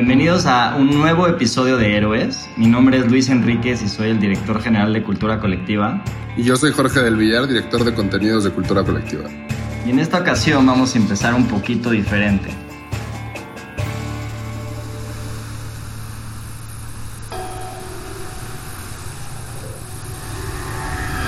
[0.00, 2.48] Bienvenidos a un nuevo episodio de Héroes.
[2.56, 6.02] Mi nombre es Luis Enríquez y soy el director general de Cultura Colectiva.
[6.38, 9.28] Y yo soy Jorge del Villar, director de contenidos de Cultura Colectiva.
[9.84, 12.48] Y en esta ocasión vamos a empezar un poquito diferente.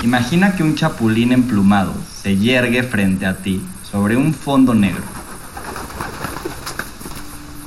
[0.02, 5.11] Imagina que un chapulín emplumado se yergue frente a ti sobre un fondo negro.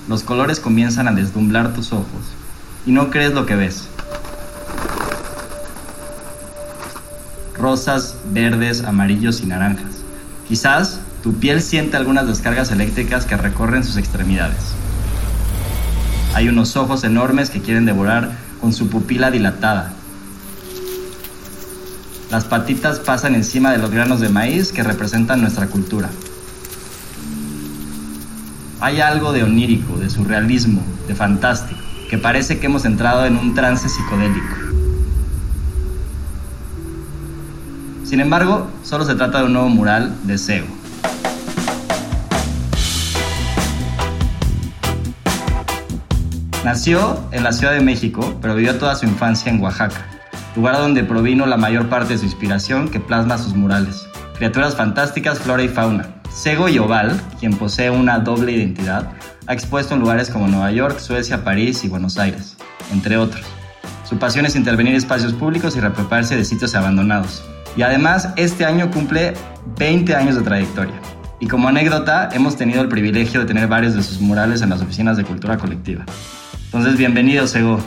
[0.07, 2.05] Los colores comienzan a deslumbrar tus ojos
[2.85, 3.87] y no crees lo que ves.
[7.57, 9.95] Rosas, verdes, amarillos y naranjas.
[10.47, 14.75] Quizás tu piel siente algunas descargas eléctricas que recorren sus extremidades.
[16.35, 19.93] Hay unos ojos enormes que quieren devorar con su pupila dilatada.
[22.29, 26.09] Las patitas pasan encima de los granos de maíz que representan nuestra cultura.
[28.85, 33.55] Hay algo de onírico, de surrealismo, de fantástico, que parece que hemos entrado en un
[33.55, 34.55] trance psicodélico.
[38.03, 40.67] Sin embargo, solo se trata de un nuevo mural de Sego.
[46.63, 50.05] Nació en la Ciudad de México, pero vivió toda su infancia en Oaxaca,
[50.55, 54.05] lugar donde provino la mayor parte de su inspiración que plasma sus murales.
[54.37, 56.14] Criaturas fantásticas, flora y fauna.
[56.35, 59.13] Sego Yoval, quien posee una doble identidad,
[59.47, 62.57] ha expuesto en lugares como Nueva York, Suecia, París y Buenos Aires,
[62.91, 63.41] entre otros.
[64.03, 67.41] Su pasión es intervenir en espacios públicos y reapropiarse de sitios abandonados.
[67.77, 69.33] Y además, este año cumple
[69.79, 70.99] 20 años de trayectoria.
[71.39, 74.81] Y como anécdota, hemos tenido el privilegio de tener varios de sus murales en las
[74.81, 76.03] oficinas de cultura colectiva.
[76.65, 77.79] Entonces, bienvenido, Sego.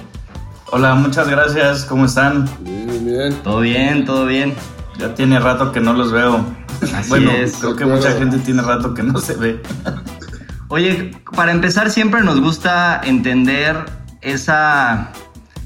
[0.72, 1.84] Hola, muchas gracias.
[1.84, 2.48] ¿Cómo están?
[2.60, 3.34] Bien, bien.
[3.44, 4.54] Todo bien, todo bien.
[4.98, 6.42] Ya tiene rato que no los veo.
[6.94, 7.54] Así bueno, es.
[7.54, 9.62] creo que mucha gente tiene rato que no se ve.
[10.68, 13.76] Oye, para empezar siempre nos gusta entender
[14.20, 15.08] esa,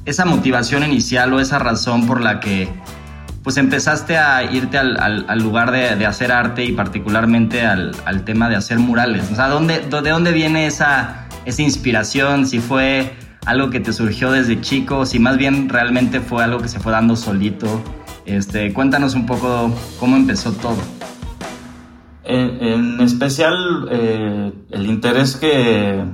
[0.04, 2.68] esa motivación inicial o esa razón por la que
[3.42, 7.90] pues empezaste a irte al, al- al lugar de, de hacer arte y particularmente al,
[8.04, 9.24] al tema de hacer murales.
[9.32, 12.46] O sea, ¿dónde, ¿de dónde viene esa, esa inspiración?
[12.46, 13.12] Si fue
[13.44, 16.92] algo que te surgió desde chico, si más bien realmente fue algo que se fue
[16.92, 17.82] dando solito.
[18.24, 20.76] Este, cuéntanos un poco cómo empezó todo.
[22.34, 26.04] En, especial, eh, el interés que,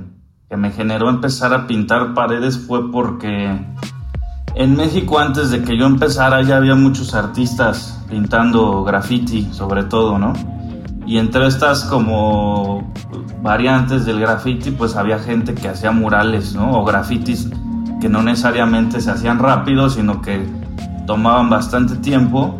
[0.49, 3.57] que me generó empezar a pintar paredes fue porque
[4.55, 10.17] en México antes de que yo empezara ya había muchos artistas pintando graffiti, sobre todo,
[10.17, 10.33] ¿no?
[11.05, 12.91] Y entre estas como
[13.41, 16.71] variantes del graffiti, pues había gente que hacía murales, ¿no?
[16.71, 17.49] O grafitis
[18.01, 20.45] que no necesariamente se hacían rápido, sino que
[21.05, 22.59] tomaban bastante tiempo.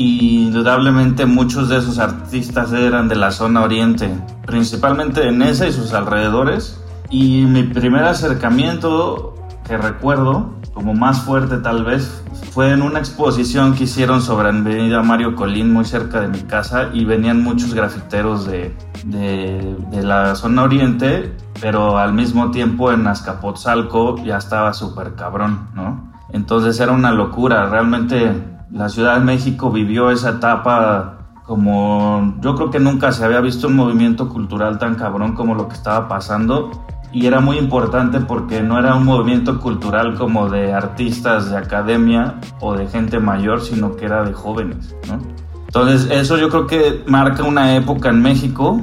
[0.00, 4.08] Indudablemente muchos de esos artistas eran de la zona oriente,
[4.46, 6.80] principalmente en esa y sus alrededores.
[7.10, 9.34] Y mi primer acercamiento
[9.66, 12.22] que recuerdo, como más fuerte tal vez,
[12.52, 16.90] fue en una exposición que hicieron sobre Avenida Mario Colín, muy cerca de mi casa,
[16.92, 18.72] y venían muchos grafiteros de,
[19.04, 25.70] de, de la zona oriente, pero al mismo tiempo en Azcapotzalco ya estaba súper cabrón,
[25.74, 26.12] ¿no?
[26.32, 32.70] Entonces era una locura, realmente la Ciudad de México vivió esa etapa como yo creo
[32.70, 36.70] que nunca se había visto un movimiento cultural tan cabrón como lo que estaba pasando
[37.10, 42.34] y era muy importante porque no era un movimiento cultural como de artistas de academia
[42.60, 45.18] o de gente mayor, sino que era de jóvenes, ¿no?
[45.66, 48.80] Entonces eso yo creo que marca una época en México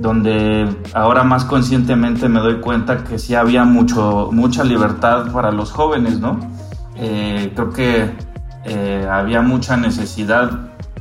[0.00, 5.72] donde ahora más conscientemente me doy cuenta que sí había mucho, mucha libertad para los
[5.72, 6.38] jóvenes, ¿no?
[6.96, 8.27] Eh, creo que
[8.64, 10.50] eh, había mucha necesidad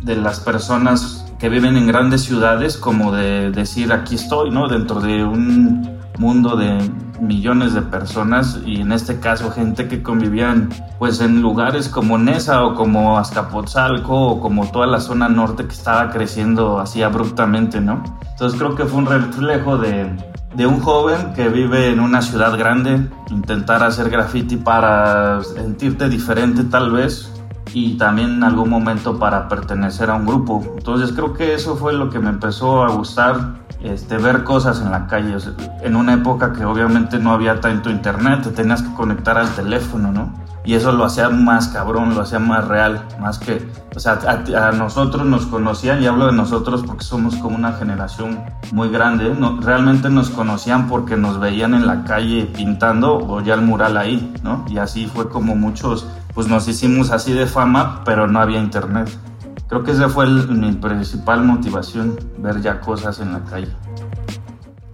[0.02, 4.68] de las personas que viven en grandes ciudades como de decir aquí estoy, ¿no?
[4.68, 6.80] Dentro de un mundo de
[7.22, 10.70] millones de personas y en este caso gente que convivían
[11.00, 15.74] pues en lugares como Nesa o como Azcapotzalco o como toda la zona norte que
[15.74, 18.04] estaba creciendo así abruptamente, ¿no?
[18.32, 20.12] Entonces creo que fue un reflejo de,
[20.56, 26.64] de un joven que vive en una ciudad grande, intentar hacer graffiti para sentirte diferente
[26.64, 27.32] tal vez,
[27.74, 30.64] y también en algún momento para pertenecer a un grupo.
[30.78, 34.92] Entonces creo que eso fue lo que me empezó a gustar, este, ver cosas en
[34.92, 35.38] la calle.
[35.82, 40.12] en una época que obviamente no había tanto internet, te tenías que conectar al teléfono,
[40.12, 40.48] ¿no?
[40.68, 43.66] Y eso lo hacía más cabrón, lo hacía más real, más que,
[43.96, 48.44] o sea, a, nosotros nos conocían, y hablo de nosotros porque somos como una generación
[48.74, 53.54] muy grande, no, realmente nos conocían porque nos veían en la calle pintando o ya
[53.54, 54.66] el mural ahí, ¿no?
[54.68, 56.06] Y así fue como muchos
[56.38, 59.10] pues nos hicimos así de fama, pero no había internet.
[59.68, 63.72] Creo que esa fue mi principal motivación, ver ya cosas en la calle.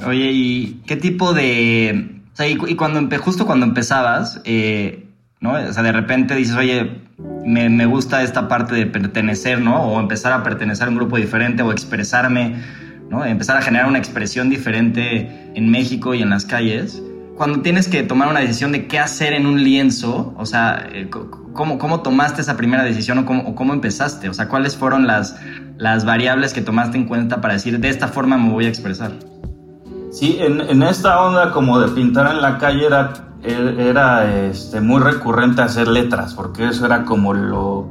[0.07, 2.21] Oye, ¿y qué tipo de...
[2.31, 5.09] O sea, y, cuando justo cuando empezabas, eh,
[5.41, 5.55] ¿no?
[5.55, 7.01] O sea, de repente dices, oye,
[7.45, 9.83] me, me, gusta esta parte de pertenecer, ¿no?
[9.83, 12.55] O empezar a pertenecer a un grupo diferente o expresarme,
[13.09, 13.25] ¿no?
[13.25, 17.03] Empezar a generar una expresión diferente en México y en las calles
[17.35, 21.09] cuando tienes que tomar una decisión de qué hacer en un lienzo, o sea, eh,
[21.09, 24.29] ¿cómo, cómo tomaste esa primera decisión o cómo, cómo, empezaste?
[24.29, 25.35] O sea, ¿cuáles fueron las,
[25.77, 29.11] las variables que tomaste en cuenta para decir, de esta forma me voy a expresar?
[30.11, 35.01] Sí, en, en esta onda como de pintar en la calle era, era este, muy
[35.01, 37.89] recurrente hacer letras, porque eso era como lo...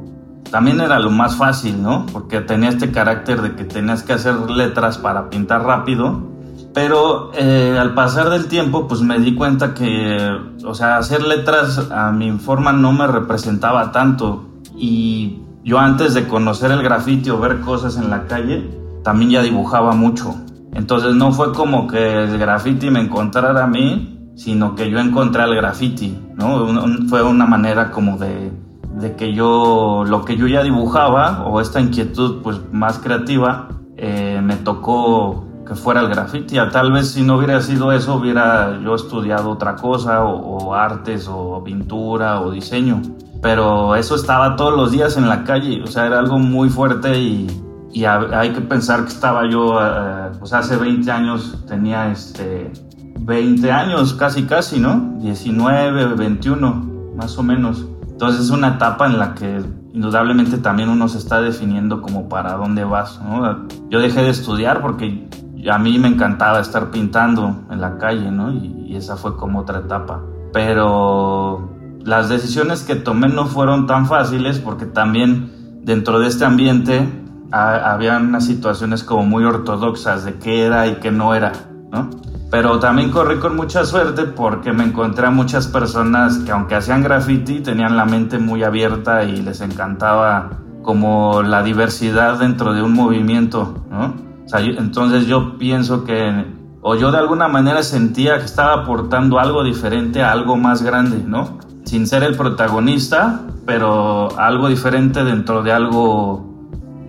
[0.49, 2.05] También era lo más fácil, ¿no?
[2.05, 6.31] Porque tenía este carácter de que tenías que hacer letras para pintar rápido
[6.73, 10.17] pero eh, al pasar del tiempo, pues me di cuenta que,
[10.65, 14.45] o sea, hacer letras a mi forma no me representaba tanto.
[14.75, 18.69] Y yo antes de conocer el grafiti o ver cosas en la calle,
[19.03, 20.33] también ya dibujaba mucho.
[20.73, 25.43] Entonces no fue como que el graffiti me encontrara a mí, sino que yo encontré
[25.43, 26.67] al graffiti, ¿no?
[27.07, 28.51] fue una manera como de,
[28.95, 34.41] de, que yo, lo que yo ya dibujaba, o esta inquietud pues más creativa, eh,
[34.43, 36.57] me tocó que fuera el graffiti.
[36.71, 41.63] Tal vez si no hubiera sido eso, hubiera yo estudiado otra cosa, o, artes, o
[41.63, 43.01] pintura, o diseño.
[43.41, 47.17] Pero eso estaba todos los días en la calle, o sea, era algo muy fuerte
[47.17, 47.47] y,
[47.91, 52.71] y hay que pensar que estaba yo, eh, pues hace 20 años tenía este
[53.19, 55.15] 20 años, casi casi, ¿no?
[55.19, 57.85] 19, 21, más o menos.
[58.09, 59.61] Entonces es una etapa en la que
[59.93, 63.67] indudablemente también uno se está definiendo como para dónde vas, ¿no?
[63.89, 65.27] Yo dejé de estudiar porque
[65.69, 68.51] a mí me encantaba estar pintando en la calle, ¿no?
[68.51, 70.21] Y, esa fue como otra etapa.
[70.51, 71.71] Pero
[72.03, 77.09] las decisiones que tomé no fueron tan fáciles porque también dentro de este ambiente
[77.51, 81.53] había unas situaciones como muy ortodoxas de qué era y qué no era,
[81.91, 82.09] ¿no?
[82.51, 87.01] Pero también corrí con mucha suerte porque me encontré a muchas personas que aunque hacían
[87.01, 90.51] graffiti tenían la mente muy abierta y les encantaba
[90.83, 94.32] como la diversidad dentro de un movimiento, ¿no?
[94.51, 96.45] Entonces yo pienso que,
[96.81, 101.23] o yo de alguna manera sentía que estaba aportando algo diferente a algo más grande,
[101.25, 101.59] ¿no?
[101.85, 106.53] Sin ser el protagonista, pero algo diferente dentro de algo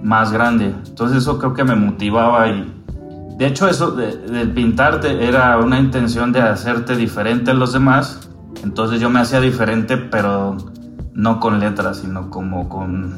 [0.03, 0.75] más grande.
[0.87, 2.73] Entonces eso creo que me motivaba y
[3.39, 8.29] de hecho eso de, pintarte era una intención de hacerte diferente a los demás.
[8.63, 10.57] Entonces yo me hacía diferente, pero
[11.13, 13.17] no con letras, sino como con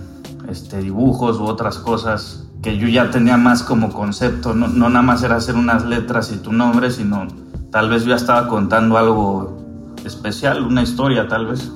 [0.48, 5.02] este, dibujos u otras cosas que yo ya tenía más como concepto, no, no nada
[5.02, 7.26] más era hacer unas letras y tu nombre, sino
[7.70, 9.56] tal vez yo ya estaba contando algo
[10.04, 11.72] especial, una historia tal vez.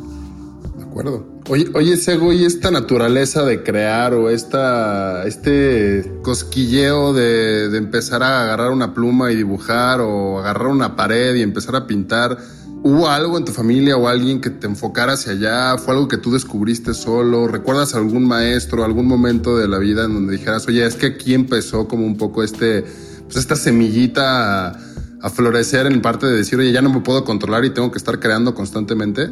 [1.49, 8.43] Oye, oye Sego, ¿y esta naturaleza de crear o esta, este cosquilleo de, empezar a
[8.43, 12.39] agarrar una pluma y dibujar o agarrar una pared y empezar a pintar?
[12.83, 15.79] ¿Hubo algo en tu familia o alguien que te enfocara hacia allá?
[15.79, 17.47] ¿Fue algo que tú descubriste solo?
[17.47, 21.35] ¿Recuerdas algún maestro, algún momento de la vida en donde dijeras, oye, es que aquí
[21.35, 22.85] empezó como un poco este,
[23.25, 24.69] pues esta semillita
[25.21, 27.99] a, florecer en parte de decir, oye, ya no me puedo controlar y tengo que
[27.99, 29.31] estar creando constantemente?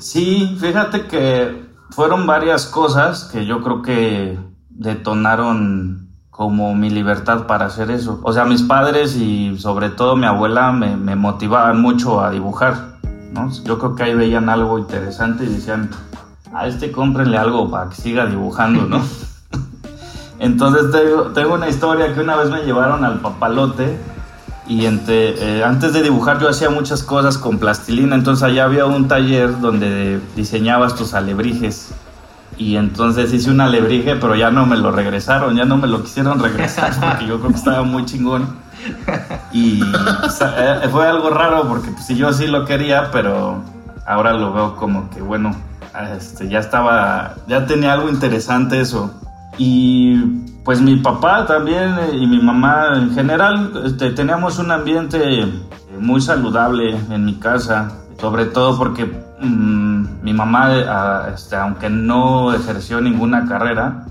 [0.00, 4.38] Sí, fíjate que fueron varias cosas que yo creo que
[4.70, 8.18] detonaron como mi libertad para hacer eso.
[8.22, 12.98] O sea, mis padres y sobre todo mi abuela me, motivaban mucho a dibujar,
[13.32, 13.50] ¿no?
[13.64, 15.90] Yo creo que ahí veían algo interesante y decían,
[16.54, 19.02] a este cómprenle algo para que siga dibujando, ¿no?
[20.38, 20.90] Entonces
[21.34, 24.00] tengo, una historia que una vez me llevaron al papalote
[24.70, 29.08] y eh, antes de dibujar yo hacía muchas cosas con plastilina, entonces allá había un
[29.08, 31.92] taller donde diseñabas tus alebrijes
[32.56, 36.04] y entonces hice un alebrije, pero ya no me lo regresaron, ya no me lo
[36.04, 38.48] quisieron regresar porque yo creo que estaba muy chingón.
[39.50, 43.64] Y eh, fue algo raro porque pues, yo sí lo quería, pero
[44.06, 45.50] ahora lo veo como que bueno,
[46.16, 49.12] este, ya estaba, ya tenía algo interesante eso.
[49.58, 50.14] Y
[50.64, 55.46] pues mi papá también eh, y mi mamá en general este, teníamos un ambiente
[55.98, 59.04] muy saludable en mi casa, sobre todo porque
[59.40, 64.04] mm, mi mamá, eh, este, aunque no ejerció ninguna carrera,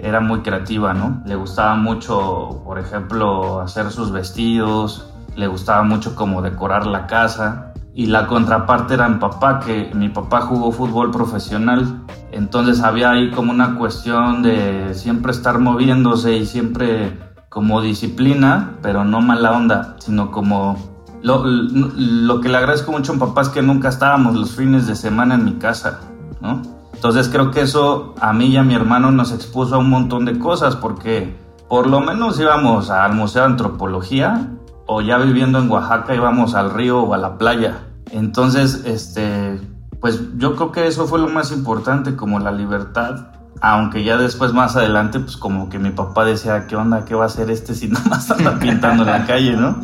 [0.00, 1.22] era muy creativa, ¿no?
[1.24, 7.73] Le gustaba mucho, por ejemplo, hacer sus vestidos, le gustaba mucho como decorar la casa
[7.94, 13.30] y la contraparte era mi papá, que mi papá jugó fútbol profesional, entonces había ahí
[13.30, 17.16] como una cuestión de siempre estar moviéndose y siempre
[17.48, 20.76] como disciplina, pero no mala onda, sino como
[21.22, 24.88] lo, lo que le agradezco mucho a mi papá es que nunca estábamos los fines
[24.88, 26.00] de semana en mi casa,
[26.40, 26.62] ¿no?
[26.92, 30.24] Entonces creo que eso a mí y a mi hermano nos expuso a un montón
[30.24, 31.36] de cosas porque
[31.68, 34.48] por lo menos íbamos al Museo de Antropología
[34.86, 37.86] o ya viviendo en Oaxaca íbamos al río o a la playa.
[38.10, 39.60] Entonces, este,
[40.00, 43.28] pues yo creo que eso fue lo más importante, como la libertad.
[43.60, 47.04] Aunque ya después, más adelante, pues como que mi papá decía, ¿qué onda?
[47.04, 49.78] ¿Qué va a hacer este si nada más anda pintando en la calle, no?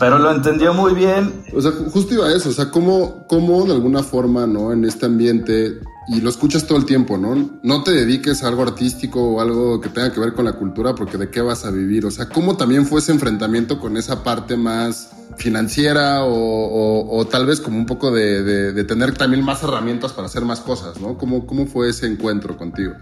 [0.00, 1.44] Pero lo entendió muy bien.
[1.56, 4.72] O sea, justo iba eso, o sea, ¿cómo, cómo de alguna forma, ¿no?
[4.72, 7.50] En este ambiente y lo escuchas todo el tiempo, ¿no?
[7.62, 10.94] No te dediques a algo artístico o algo que tenga que ver con la cultura
[10.94, 12.04] porque de qué vas a vivir.
[12.04, 17.60] O sea, ¿cómo también fue ese enfrentamiento con esa parte más financiera o, tal vez
[17.60, 21.16] como un poco de, tener también más herramientas para hacer más cosas, ¿no?
[21.16, 22.94] ¿Cómo, ¿Cómo fue ese encuentro contigo?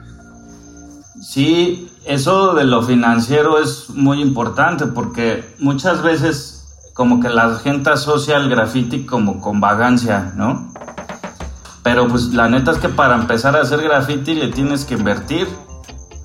[1.21, 6.63] Sí, eso de lo financiero es muy importante porque muchas veces
[6.95, 10.73] como que la gente asocia el graffiti como con vagancia, ¿no?
[11.83, 15.49] Pero pues la neta es que para empezar a hacer graffiti le tienes que invertir,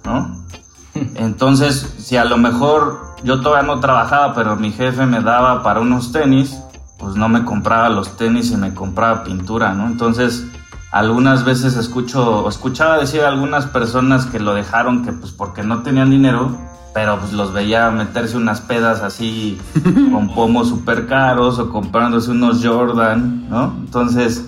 [0.06, 0.46] ¿no?
[1.16, 5.80] Entonces, si a lo mejor yo todavía no trabajaba, pero mi jefe me daba para
[5.80, 6.58] unos tenis,
[7.00, 9.88] pues no me compraba los tenis y me compraba pintura, ¿no?
[9.88, 10.46] Entonces,
[10.92, 15.84] algunas veces escucho, escuchaba decir a algunas personas que lo dejaron que pues porque no
[15.84, 16.58] tenían dinero,
[16.94, 19.60] pero pues los veía meterse unas pedas así
[20.12, 23.76] con pomos súper caros o comprándose unos Jordan, ¿no?
[23.80, 24.46] Entonces,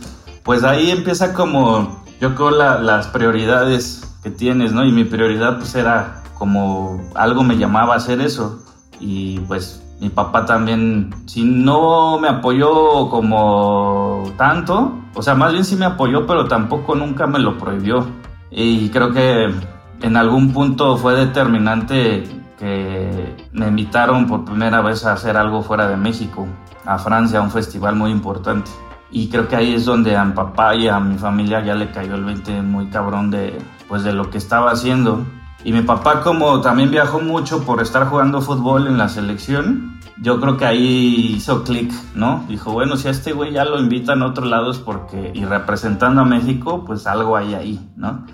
[0.49, 4.83] pues ahí empieza como, yo creo, las prioridades que tienes, ¿no?
[4.83, 8.59] Y mi prioridad pues era como algo me llamaba a hacer eso.
[8.99, 15.63] Y pues mi papá también, si no me apoyó como tanto, o sea, más bien
[15.63, 18.07] sí me apoyó, pero tampoco nunca me lo prohibió.
[18.49, 19.53] Y creo que
[20.01, 22.23] en algún punto fue determinante
[22.57, 26.47] que me invitaron por primera vez a hacer algo fuera de México,
[26.85, 28.71] a Francia, a un festival muy importante.
[29.11, 31.91] Y creo que ahí es donde a mi papá y a mi familia ya le
[31.91, 35.25] cayó el 20 muy cabrón de, pues, de lo que estaba haciendo.
[35.63, 40.39] Y mi papá como también viajó mucho por estar jugando fútbol en la selección, yo
[40.39, 42.43] creo que ahí hizo clic, ¿no?
[42.47, 46.21] Dijo, bueno, si a este güey ya lo invitan a otros lados porque, y representando
[46.21, 48.25] a México, pues algo hay ahí, ¿no?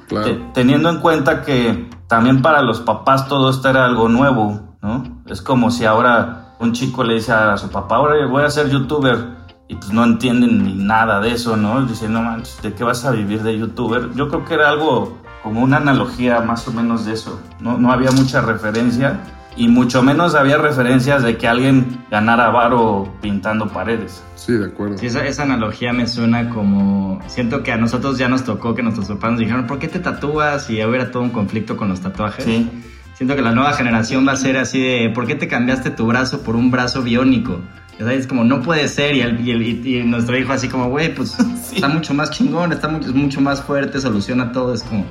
[0.54, 5.04] teniendo en cuenta que también para los papás todo esto era algo nuevo, ¿no?
[5.28, 8.70] Es como si ahora un chico le dice a su papá, ahora voy a ser
[8.70, 9.35] youtuber
[9.68, 11.86] y pues no entienden ni nada de eso, ¿no?
[11.86, 14.12] Dicen, no manches, ¿de qué vas a vivir de youtuber?
[14.16, 17.92] Yo creo que era algo como una analogía más o menos de eso, no, no
[17.92, 19.20] había mucha referencia
[19.58, 24.24] y mucho menos había referencias de que alguien ganara varo pintando paredes.
[24.36, 24.98] Sí, de acuerdo.
[24.98, 27.22] Sí, esa, esa, analogía me suena como...
[27.28, 30.00] Siento que a nosotros ya nos tocó que nuestros papás nos dijeron, ¿por qué te
[30.00, 30.70] tatúas?
[30.70, 32.44] Y hubiera todo un conflicto con los tatuajes.
[32.44, 32.70] Sí.
[33.14, 36.06] Siento que la nueva generación va a ser así de, ¿por qué te cambiaste tu
[36.06, 37.62] brazo por un brazo biónico?
[38.00, 39.16] Es como, no puede ser.
[39.16, 41.38] Y, el, y, nuestro hijo así como, güey, pues
[41.74, 44.74] está mucho más chingón, está mucho, mucho más fuerte, soluciona todo.
[44.74, 45.06] Es como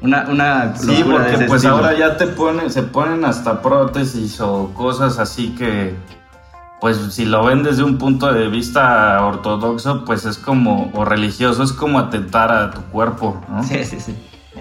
[0.00, 5.18] una, una Sí, porque pues ahora ya te ponen, se ponen hasta prótesis o cosas
[5.18, 5.94] así que,
[6.80, 11.62] pues si lo ven desde un punto de vista ortodoxo, pues es como, o religioso,
[11.62, 13.62] es como atentar a tu cuerpo, ¿no?
[13.64, 14.14] Sí, sí, sí.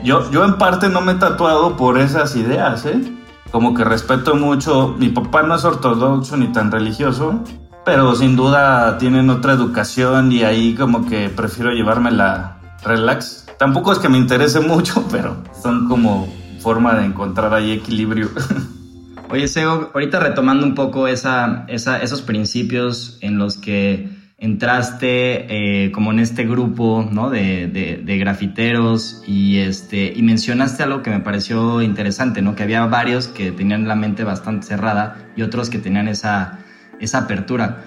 [0.04, 3.17] Yo, yo en parte no me he tatuado por esas ideas, ¿eh?
[3.52, 7.44] Como que respeto mucho, mi papá no es ortodoxo ni tan religioso,
[7.86, 13.46] pero sin duda tienen otra educación y ahí como que prefiero llevármela relax.
[13.58, 16.28] Tampoco es que me interese mucho, pero son como
[16.60, 18.30] forma de encontrar ahí equilibrio.
[19.30, 26.12] Oye, Sego, ahorita retomando un poco esa, esos principios en los que entraste eh, como
[26.12, 27.30] en este grupo ¿no?
[27.32, 32.56] de, de, grafiteros y, este, y mencionaste algo que me pareció interesante, ¿no?
[32.56, 36.60] que había varios que tenían la mente bastante cerrada y otros que tenían esa,
[37.00, 37.84] esa apertura.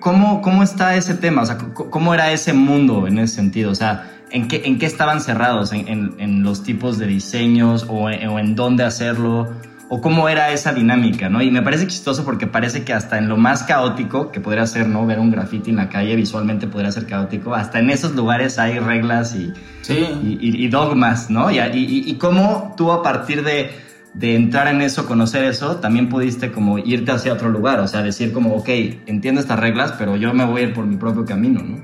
[0.00, 1.42] ¿Cómo, ¿Cómo está ese tema?
[1.42, 3.72] O sea, ¿cómo era ese mundo en ese sentido?
[3.72, 5.72] O sea, ¿en qué, en qué estaban cerrados?
[5.72, 9.52] ¿En, en, los tipos de diseños o en, o en dónde hacerlo?
[9.94, 11.40] O cómo era esa dinámica, ¿no?
[11.40, 14.88] Y me parece chistoso porque parece que hasta en lo más caótico que podría ser,
[14.88, 15.06] ¿no?
[15.06, 18.80] Ver un graffiti en la calle visualmente podría ser caótico, hasta en esos lugares hay
[18.80, 19.52] reglas y,
[19.88, 21.48] y, dogmas, ¿no?
[21.48, 23.70] Y, y, cómo tú a partir de,
[24.14, 28.02] de, entrar en eso, conocer eso, también pudiste como irte hacia otro lugar, o sea,
[28.02, 28.68] decir como, ok,
[29.06, 31.76] entiendo estas reglas, pero yo me voy a ir por mi propio camino, ¿no?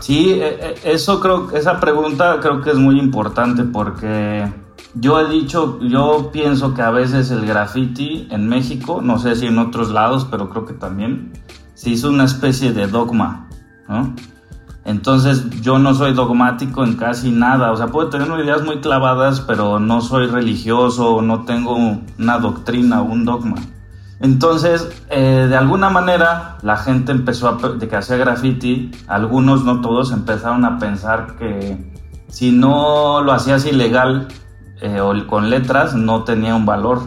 [0.00, 0.46] Sí, e,
[0.82, 4.44] e, eso creo, esa pregunta creo que es muy importante porque
[4.94, 9.46] yo he dicho, yo pienso que a veces el graffiti en México, no sé si
[9.46, 11.32] en otros lados, pero creo que también,
[11.74, 13.48] se hizo una especie de dogma.
[14.84, 19.40] Entonces yo no soy dogmático en casi nada, o sea, puedo tener ideas muy clavadas,
[19.40, 23.56] pero no soy religioso, no tengo una doctrina o un dogma.
[24.20, 29.80] Entonces, eh, de alguna manera, la gente empezó a, de que hacía graffiti, algunos, no
[29.80, 31.92] todos, empezaron a pensar que
[32.28, 34.28] si no lo hacías ilegal,
[34.84, 37.00] eh, o con letras no tenía un valor,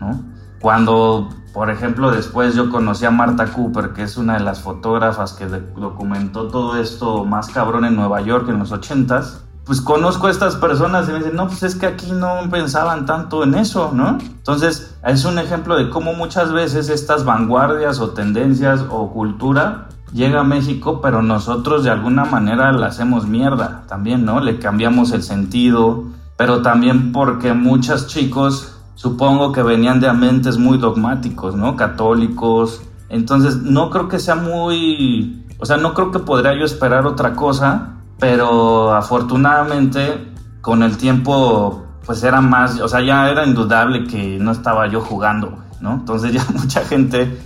[0.00, 0.20] ¿no?
[0.60, 5.34] Cuando, por ejemplo, después yo conocí a Marta Cooper, que es una de las fotógrafas
[5.34, 10.30] que documentó todo esto más cabrón en Nueva York en los ochentas, pues conozco a
[10.32, 13.92] estas personas y me dicen, no, pues es que aquí no pensaban tanto en eso,
[13.94, 14.18] ¿no?
[14.20, 20.40] Entonces, es un ejemplo de cómo muchas veces estas vanguardias o tendencias o cultura llega
[20.40, 24.40] a México, pero nosotros de alguna manera la hacemos mierda también, ¿no?
[24.40, 26.04] Le cambiamos el sentido,
[26.40, 31.76] pero también porque muchos chicos supongo que venían de ambientes muy dogmáticos, ¿no?
[31.76, 32.80] Católicos.
[33.10, 37.34] Entonces, no creo que sea muy, o sea, no creo que podría yo esperar otra
[37.34, 44.38] cosa, pero afortunadamente con el tiempo pues era más, o sea, ya era indudable que
[44.38, 45.92] no estaba yo jugando, ¿no?
[45.92, 47.38] Entonces ya mucha gente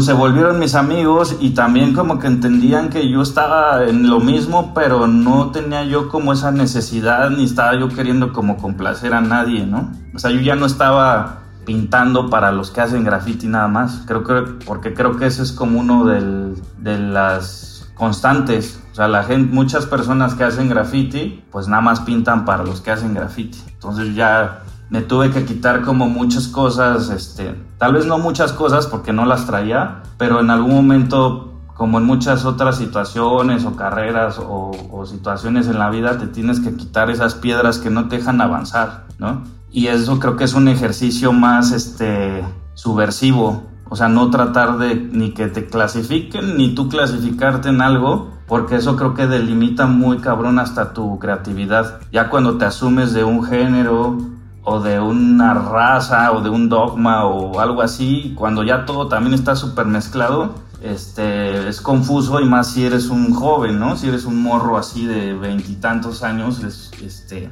[0.00, 4.72] se volvieron mis amigos y también como que entendían que yo estaba en lo mismo,
[4.74, 9.66] pero no tenía yo como esa necesidad ni estaba yo queriendo como complacer a nadie,
[9.66, 9.90] ¿no?
[10.14, 14.24] O sea, yo ya no estaba pintando para los que hacen graffiti nada más, creo
[14.24, 19.54] que porque creo que ese es como uno de las constantes, o sea, la gente,
[19.54, 23.58] muchas personas que hacen graffiti, pues nada más pintan para los que hacen graffiti.
[23.68, 28.86] Entonces ya me tuve que quitar como muchas cosas, este, tal vez no muchas cosas
[28.86, 34.38] porque no las traía, pero en algún momento, como en muchas otras situaciones o carreras
[34.38, 34.70] o,
[35.06, 39.06] situaciones en la vida, te tienes que quitar esas piedras que no te dejan avanzar,
[39.18, 39.42] ¿no?
[39.70, 44.94] Y eso creo que es un ejercicio más, este, subversivo, o sea, no tratar de
[44.94, 50.18] ni que te clasifiquen ni tú clasificarte en algo, porque eso creo que delimita muy
[50.18, 51.98] cabrón hasta tu creatividad.
[52.12, 54.18] Ya cuando te asumes de un género
[54.64, 59.34] o de una raza o de un dogma o algo así, cuando ya todo también
[59.34, 63.96] está súper mezclado, este, es confuso y más si eres un joven, ¿no?
[63.96, 66.62] Si eres un morro así de veintitantos años,
[67.02, 67.50] este...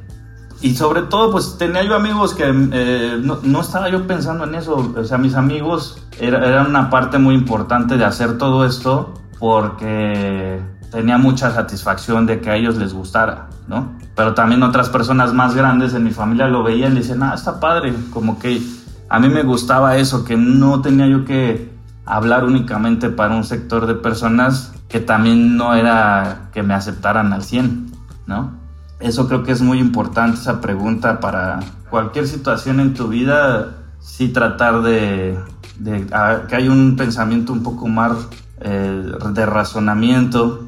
[0.61, 4.93] Y sobre todo, pues tenía yo amigos que eh, no, estaba yo pensando en eso.
[4.95, 11.17] O sea, mis amigos eran una parte muy importante de hacer todo esto porque tenía
[11.17, 13.93] mucha satisfacción de que a ellos les gustara, ¿no?
[14.15, 17.59] Pero también otras personas más grandes en mi familia lo veían y decían, ah, está
[17.59, 18.61] padre, como que
[19.09, 21.71] a mí me gustaba eso, que no tenía yo que
[22.05, 27.43] hablar únicamente para un sector de personas que también no era que me aceptaran al
[27.43, 27.91] 100,
[28.27, 28.51] ¿no?
[28.99, 34.29] Eso creo que es muy importante, esa pregunta para cualquier situación en tu vida, sí
[34.29, 35.39] tratar de,
[35.83, 38.27] que haya un pensamiento un poco más
[38.59, 40.67] eh, de razonamiento,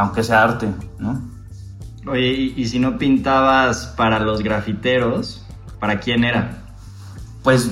[0.00, 1.20] aunque sea arte, ¿no?
[2.06, 5.44] Oye, y, si no pintabas para los grafiteros,
[5.78, 6.62] ¿para quién era?
[7.42, 7.70] Pues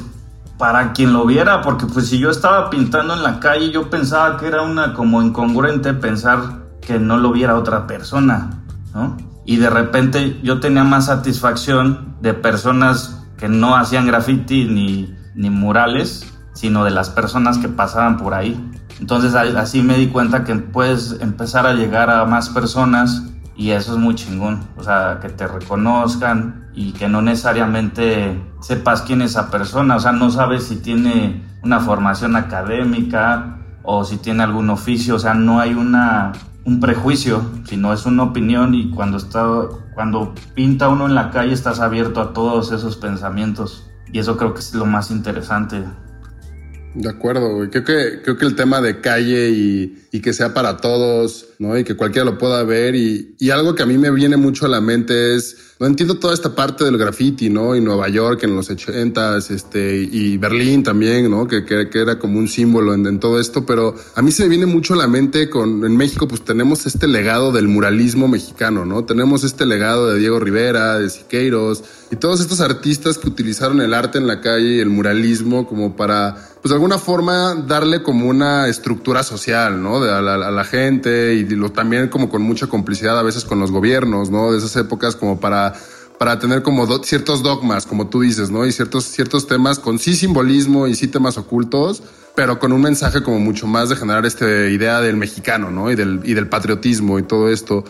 [0.59, 4.37] para quien lo viera, porque pues si yo estaba pintando en la calle, yo pensaba
[4.37, 8.51] que era una como incongruente pensar que no lo viera otra persona,
[8.95, 9.17] ¿no?
[9.47, 15.49] Y de repente yo tenía más satisfacción de personas que no hacían graffiti ni, ni
[15.49, 18.61] murales, sino de las personas que pasaban por ahí.
[19.01, 23.23] Entonces así me di cuenta que puedes empezar a llegar a más personas
[23.57, 24.61] y eso es muy chingón.
[24.77, 29.97] O sea, que te reconozcan y que no necesariamente sepas quién es esa persona.
[29.97, 35.19] O sea, no sabes si tiene una formación académica o si tiene algún oficio, o
[35.19, 36.33] sea, no hay una,
[36.65, 39.47] un prejuicio, sino es una opinión y cuando, está,
[39.95, 44.53] cuando pinta uno en la calle estás abierto a todos esos pensamientos y eso creo
[44.53, 45.85] que es lo más interesante.
[46.95, 47.71] De acuerdo, güey.
[47.71, 51.79] Creo que, creo que el tema de calle y, y, que sea para todos, ¿no?
[51.79, 52.95] Y que cualquiera lo pueda ver.
[52.95, 56.17] Y, y algo que a mí me viene mucho a la mente es no entiendo
[56.17, 57.77] toda esta parte del graffiti, ¿no?
[57.77, 61.47] Y Nueva York en los 80 este, y Berlín también, ¿no?
[61.47, 64.49] Que, que, que era como un símbolo en, todo esto, pero a mí se me
[64.49, 68.85] viene mucho a la mente con, en México, pues tenemos este legado del muralismo mexicano,
[68.85, 69.05] ¿no?
[69.05, 73.95] Tenemos este legado de Diego Rivera, de Siqueiros, y todos estos artistas que utilizaron el
[73.95, 78.67] arte en la calle el muralismo como para, pues de alguna forma, darle como una
[78.67, 79.98] estructura social, ¿no?
[79.99, 83.61] A, la, a la gente y lo, también como con mucha complicidad a veces con
[83.61, 84.53] los gobiernos, ¿no?
[84.53, 85.75] De esas épocas como para
[86.19, 88.67] para tener como do, ciertos dogmas, como tú dices, ¿no?
[88.67, 92.03] Y ciertos, ciertos temas con sí simbolismo y sí temas ocultos,
[92.35, 95.91] pero con un mensaje como mucho más de generar esta idea del mexicano, ¿no?
[95.91, 97.85] Y del, y del patriotismo y todo esto.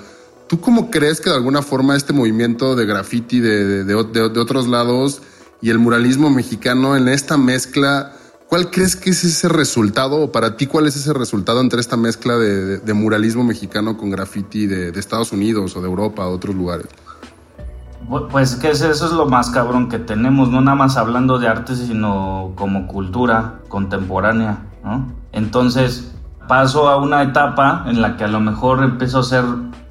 [0.46, 4.40] ¿Tú cómo crees que de alguna forma este movimiento de graffiti de, de, de, de
[4.40, 5.20] otros lados
[5.60, 8.12] y el muralismo mexicano en esta mezcla,
[8.48, 11.96] ¿cuál crees que es ese resultado o para ti cuál es ese resultado entre esta
[11.96, 16.86] mezcla de, muralismo mexicano con graffiti de, Estados Unidos o de Europa o otros lugares?
[18.30, 21.76] Pues que eso es lo más cabrón que tenemos, no nada más hablando de arte,
[21.76, 25.12] sino como cultura contemporánea, ¿no?
[25.32, 26.12] Entonces
[26.48, 29.44] paso a una etapa en la que a lo mejor empezó a ser,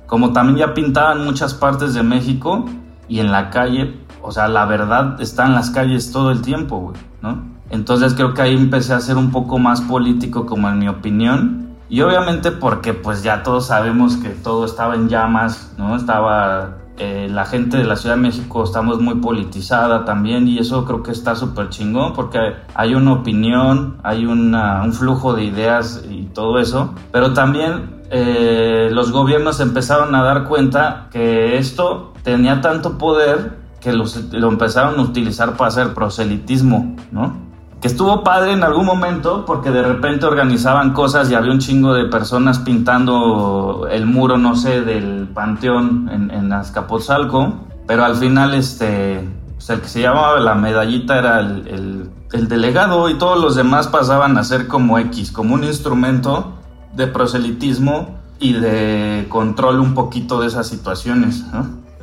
[0.08, 2.66] como también ya pintaba en muchas partes de México
[3.08, 6.80] y en la calle, o sea, la verdad está en las calles todo el tiempo,
[6.80, 7.57] güey, ¿no?
[7.70, 11.68] Entonces creo que ahí empecé a ser un poco más político, como en mi opinión,
[11.90, 15.96] y obviamente porque pues ya todos sabemos que todo estaba en llamas, ¿no?
[15.96, 20.84] Estaba eh, la gente de la Ciudad de México estamos muy politizada también y eso
[20.84, 22.40] creo que está súper chingón porque
[22.74, 28.90] hay una opinión, hay una, un flujo de ideas y todo eso, pero también eh,
[28.92, 35.00] los gobiernos empezaron a dar cuenta que esto tenía tanto poder que los, lo empezaron
[35.00, 37.47] a utilizar para hacer proselitismo, ¿no?
[37.82, 41.94] Que estuvo padre en algún momento porque de repente organizaban cosas y había un chingo
[41.94, 47.54] de personas pintando el muro, no sé, del panteón en, en Azcapotzalco,
[47.86, 52.48] pero al final este, pues el que se llamaba la medallita era el, el, el,
[52.48, 56.54] delegado y todos los demás pasaban a ser como X, como un instrumento
[56.96, 61.46] de proselitismo y de control un poquito de esas situaciones.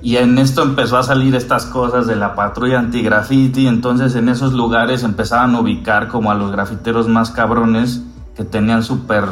[0.05, 4.53] Y en esto empezó a salir estas cosas de la patrulla anti-graffiti, entonces en esos
[4.53, 8.03] lugares empezaban a ubicar como a los grafiteros más cabrones
[8.37, 9.25] que tenían súper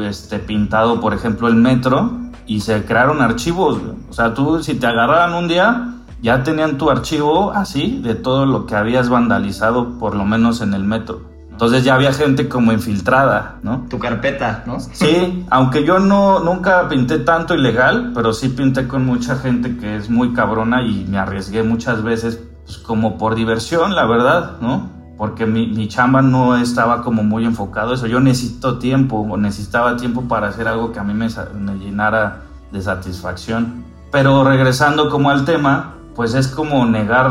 [0.00, 2.10] este, pintado, por ejemplo, el metro,
[2.44, 3.80] y se crearon archivos.
[4.10, 8.46] O sea, tú si te agarraban un día, ya tenían tu archivo así de todo
[8.46, 11.35] lo que habías vandalizado, por lo menos en el metro.
[11.56, 13.86] Entonces ya había gente como infiltrada, ¿no?
[13.88, 14.78] Tu carpeta, ¿no?
[14.78, 19.96] Sí, aunque yo no nunca pinté tanto ilegal, pero sí pinté con mucha gente que
[19.96, 24.90] es muy cabrona y me arriesgué muchas veces pues, como por diversión, la verdad, ¿no?
[25.16, 28.06] Porque mi, mi chamba no estaba como muy enfocado a eso.
[28.06, 32.42] Yo necesito tiempo, o necesitaba tiempo para hacer algo que a mí me, me llenara
[32.70, 33.82] de satisfacción.
[34.12, 37.30] Pero regresando como al tema, pues es como negar,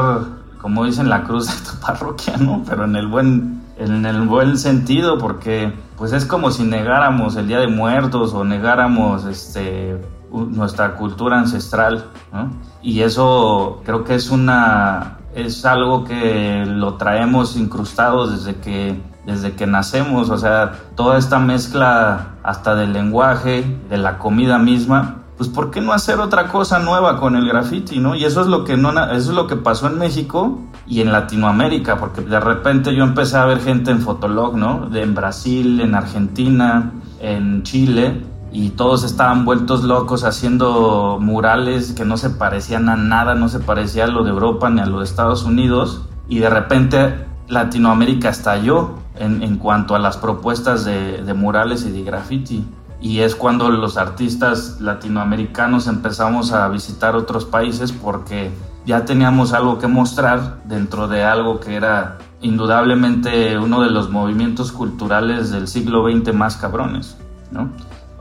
[0.60, 2.64] como dicen, la cruz de tu parroquia, ¿no?
[2.68, 7.48] Pero en el buen en el buen sentido, porque pues es como si negáramos el
[7.48, 10.00] Día de Muertos o negáramos este,
[10.32, 12.52] nuestra cultura ancestral, ¿no?
[12.82, 19.54] Y eso creo que es una es algo que lo traemos incrustados desde que desde
[19.54, 25.50] que nacemos, o sea, toda esta mezcla hasta del lenguaje, de la comida misma, pues
[25.50, 28.16] ¿por qué no hacer otra cosa nueva con el graffiti, no?
[28.16, 31.12] Y eso es lo que no eso es lo que pasó en México y en
[31.12, 34.90] Latinoamérica, porque de repente yo empecé a ver gente en Fotolog, ¿no?
[34.96, 42.16] En Brasil, en Argentina, en Chile y todos estaban vueltos locos haciendo murales que no
[42.16, 45.06] se parecían a nada, no se parecía a lo de Europa ni a lo de
[45.06, 51.92] Estados Unidos y de repente Latinoamérica estalló en, cuanto a las propuestas de murales y
[51.92, 52.66] de graffiti
[53.06, 58.50] y es cuando los artistas latinoamericanos empezamos a visitar otros países porque
[58.84, 64.72] ya teníamos algo que mostrar dentro de algo que era indudablemente uno de los movimientos
[64.72, 67.16] culturales del siglo XX más cabrones,
[67.52, 67.70] ¿no?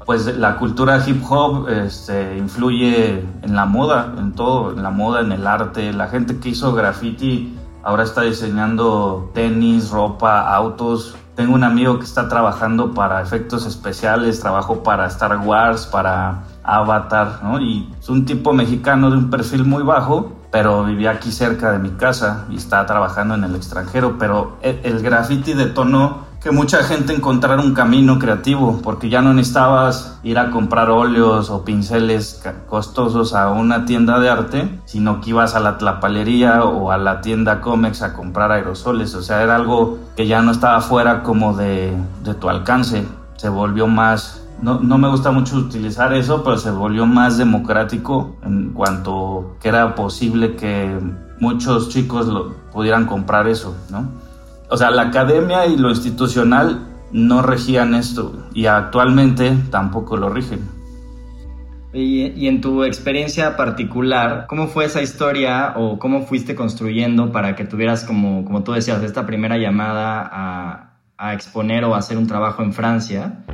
[0.05, 5.23] Pues la cultura hip hop este, influye en la moda, en todo, en la moda,
[5.23, 5.94] en el arte.
[5.94, 12.05] La gente que hizo graffiti ahora está diseñando tenis, ropa, autos, tengo un amigo que
[12.05, 17.61] está trabajando para efectos especiales, trabajó para Star Wars, para Avatar, ¿no?
[17.61, 21.79] Y es un tipo mexicano de un perfil muy bajo, pero vivía aquí cerca de
[21.79, 24.16] mi casa y está trabajando en el extranjero.
[24.18, 29.33] Pero el, el graffiti detonó que mucha gente encontrara un camino creativo, porque ya no
[29.33, 35.30] necesitabas ir a comprar óleos o pinceles costosos a una tienda de arte, sino que
[35.30, 39.14] ibas a la tlapalería o a la tienda Comex a comprar aerosoles.
[39.14, 43.07] O sea, era algo que ya no estaba fuera como de, de tu alcance.
[43.37, 48.37] Se volvió más no, no, me gusta mucho utilizar eso, pero se volvió más democrático
[48.44, 50.98] en cuanto que era posible que
[51.40, 54.24] muchos chicos lo, pudieran comprar eso, ¿no?
[54.70, 60.61] O sea, la academia y lo institucional no regían esto y actualmente tampoco lo rigen.
[61.92, 67.64] Y, en tu experiencia particular, ¿cómo fue esa historia o cómo fuiste construyendo para que
[67.64, 70.29] tuvieras, como, como tú decías, esta primera llamada
[71.16, 73.44] a, exponer o hacer un trabajo en Francia?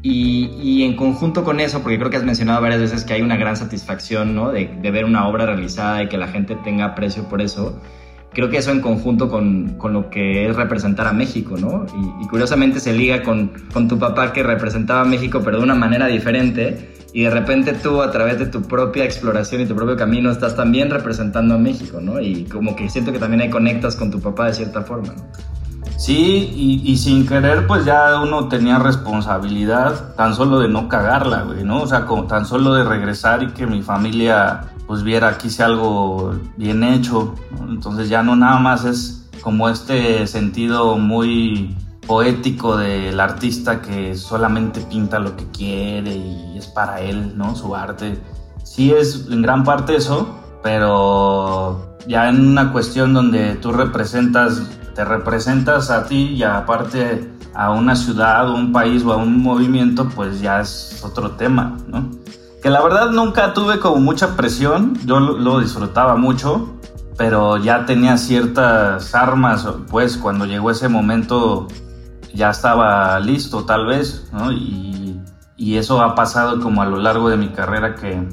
[0.00, 3.20] Y, y, en conjunto con eso, porque creo que has mencionado varias veces que hay
[3.20, 4.50] una gran satisfacción ¿no?
[4.50, 7.82] de, de ver una obra realizada y que la gente tenga aprecio por eso
[8.32, 11.86] creo que eso en conjunto con, con, lo que es representar a México, ¿no?
[12.22, 15.74] Y, curiosamente se liga con, con, tu papá que representaba a México, pero de una
[15.74, 16.96] manera diferente.
[17.12, 20.54] Y de repente tú, a través de tu propia exploración y tu propio camino, estás
[20.54, 22.20] también representando a México, ¿no?
[22.20, 25.50] Y como que siento que también hay conectas con tu papá de cierta forma, ¿no?
[26.00, 31.62] Sí, y, sin querer, pues ya uno tenía responsabilidad tan solo de no cagarla, güey,
[31.62, 31.82] ¿no?
[31.82, 36.34] O sea, tan solo de regresar y que mi familia pues viera que hice algo
[36.56, 37.36] bien hecho.
[37.68, 41.76] Entonces ya no nada más es como este sentido muy
[42.08, 47.54] poético del artista que solamente pinta lo que quiere y es para él, ¿no?
[47.54, 48.20] Su arte.
[48.64, 54.60] Sí es en gran parte eso, pero ya en una cuestión donde tú representas,
[54.96, 59.40] te representas a ti y aparte a una ciudad o un país o a un
[59.40, 62.10] movimiento, pues ya es otro tema, ¿no?
[62.62, 66.68] Que la verdad nunca tuve como mucha presión, yo lo, disfrutaba mucho,
[67.16, 71.68] pero ya tenía ciertas armas, pues cuando llegó ese momento
[72.34, 74.52] ya estaba listo tal vez, ¿no?
[74.52, 75.20] Y,
[75.56, 78.28] y, eso ha pasado como a lo largo de mi carrera que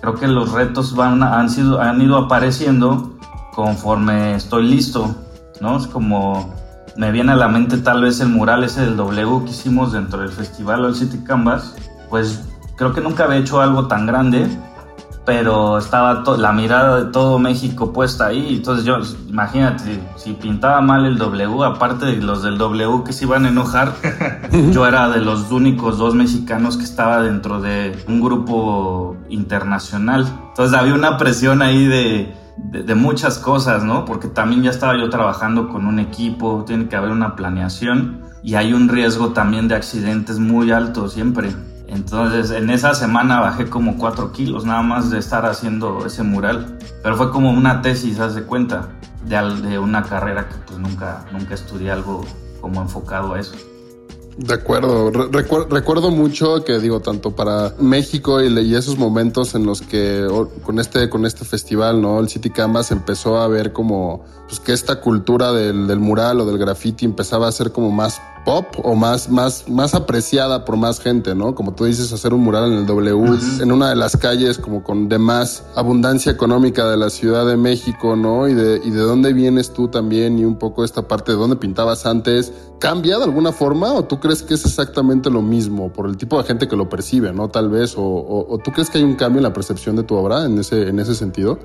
[0.00, 3.16] creo que los retos van, han, sido, han ido apareciendo
[3.54, 5.14] conforme estoy listo,
[5.60, 5.76] ¿no?
[5.76, 6.54] Es como
[6.96, 10.20] me viene a la mente tal vez el mural ese del W que hicimos dentro
[10.20, 11.76] del festival All City Canvas,
[12.10, 12.42] pues
[12.78, 14.46] creo que nunca había hecho algo tan grande,
[15.26, 18.54] pero estaba la mirada de todo México puesta ahí.
[18.54, 23.24] Entonces yo, imagínate, si pintaba mal el W, aparte de los del W que se
[23.24, 23.92] iban a enojar,
[24.72, 30.26] yo era de los únicos dos mexicanos que estaba dentro de un grupo internacional.
[30.50, 34.04] Entonces había una presión ahí de, de, de muchas cosas, ¿no?
[34.04, 38.54] Porque también ya estaba yo trabajando con un equipo, tiene que haber una planeación y
[38.54, 41.50] hay un riesgo también de accidentes muy alto siempre.
[41.88, 46.78] Entonces en esa semana bajé como 4 kilos nada más de estar haciendo ese mural.
[47.02, 48.90] Pero fue como una tesis, haz de cuenta,
[49.24, 52.24] de, una carrera que pues nunca, nunca estudié algo
[52.60, 53.54] como enfocado a eso.
[54.38, 60.28] De acuerdo, recuerdo mucho que digo, tanto para México y, esos momentos en los que
[60.62, 62.20] con este, con este festival, ¿no?
[62.20, 66.56] El City Canvas empezó a ver como pues, que esta cultura del mural o del
[66.56, 71.34] graffiti empezaba a ser como más pop o más, más, más apreciada por más gente,
[71.34, 71.54] ¿no?
[71.54, 74.82] Como tú dices, hacer un mural en el W, en una de las calles como
[74.82, 78.48] con de más abundancia económica de la Ciudad de México, ¿no?
[78.48, 81.56] Y de, y de dónde vienes tú también y un poco esta parte de dónde
[81.56, 86.06] pintabas antes, ¿cambia de alguna forma o tú crees que es exactamente lo mismo por
[86.06, 87.48] el tipo de gente que lo percibe, ¿no?
[87.48, 90.14] Tal vez, o, o, tú crees que hay un cambio en la percepción de tu
[90.14, 91.58] obra en ese, en ese sentido?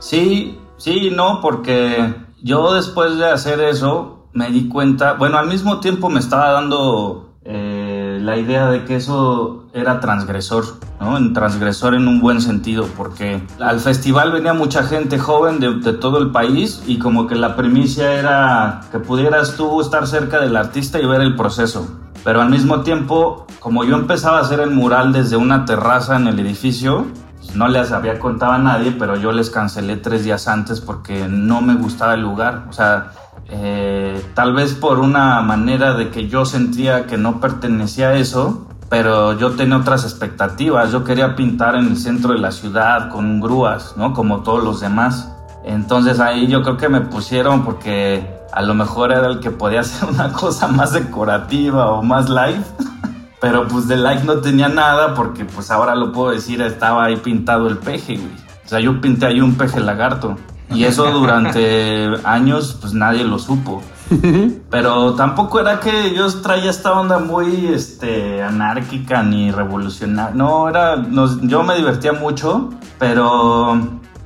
[0.00, 5.80] Sí, sí, no, porque yo después de hacer eso, me di cuenta, bueno, al mismo
[5.80, 10.64] tiempo me estaba dando eh, la idea de que eso era transgresor,
[11.00, 11.16] ¿no?
[11.16, 15.92] En transgresor en un buen sentido, porque al festival venía mucha gente joven de, de,
[15.92, 20.56] todo el país y como que la primicia era que pudieras tú estar cerca del
[20.56, 21.86] artista y ver el proceso.
[22.24, 26.26] Pero al mismo tiempo, como yo empezaba a hacer el mural desde una terraza en
[26.26, 27.06] el edificio,
[27.38, 31.28] pues no les había contado a nadie, pero yo les cancelé tres días antes porque
[31.28, 32.64] no me gustaba el lugar.
[32.70, 33.12] O sea,
[33.48, 38.66] eh, tal vez por una manera de que yo sentía que no pertenecía a eso,
[38.88, 40.92] pero yo tenía otras expectativas.
[40.92, 44.12] Yo quería pintar en el centro de la ciudad con grúas, ¿no?
[44.12, 45.30] Como todos los demás.
[45.64, 49.80] Entonces ahí yo creo que me pusieron porque a lo mejor era el que podía
[49.82, 52.62] hacer una cosa más decorativa o más live.
[53.40, 57.16] Pero pues de live no tenía nada porque pues ahora lo puedo decir, estaba ahí
[57.16, 58.18] pintado el peje,
[58.64, 60.36] O sea, yo pinté ahí un peje lagarto.
[60.74, 63.82] Y eso durante años, pues nadie lo supo.
[64.70, 70.34] Pero tampoco era que yo traía esta onda muy este, anárquica ni revolucionaria.
[70.34, 71.02] No, era.
[71.42, 73.78] yo me divertía mucho, pero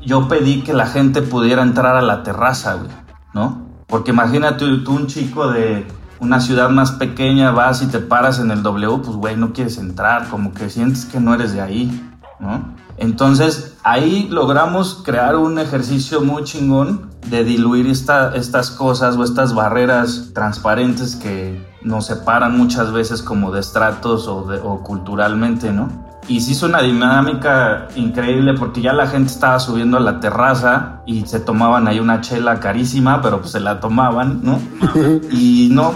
[0.04, 2.90] yo pedí que la gente pudiera entrar a la terraza, güey,
[3.34, 3.66] ¿no?
[3.86, 5.86] Porque imagínate tú, un chico de
[6.20, 9.78] una ciudad más pequeña, vas y te paras en el W, pues güey, no quieres
[9.78, 12.02] entrar, como que sientes que no eres de ahí,
[12.40, 12.74] ¿no?
[12.98, 20.30] Entonces ahí logramos crear un ejercicio muy chingón de diluir estas cosas o estas barreras
[20.34, 26.07] transparentes que nos separan muchas veces como de estratos o, o culturalmente, ¿no?
[26.28, 31.00] Y se hizo una dinámica increíble porque ya la gente estaba subiendo a la terraza
[31.06, 34.60] y se tomaban ahí una chela carísima, pero pues se la tomaban, ¿no?
[35.32, 35.94] y no,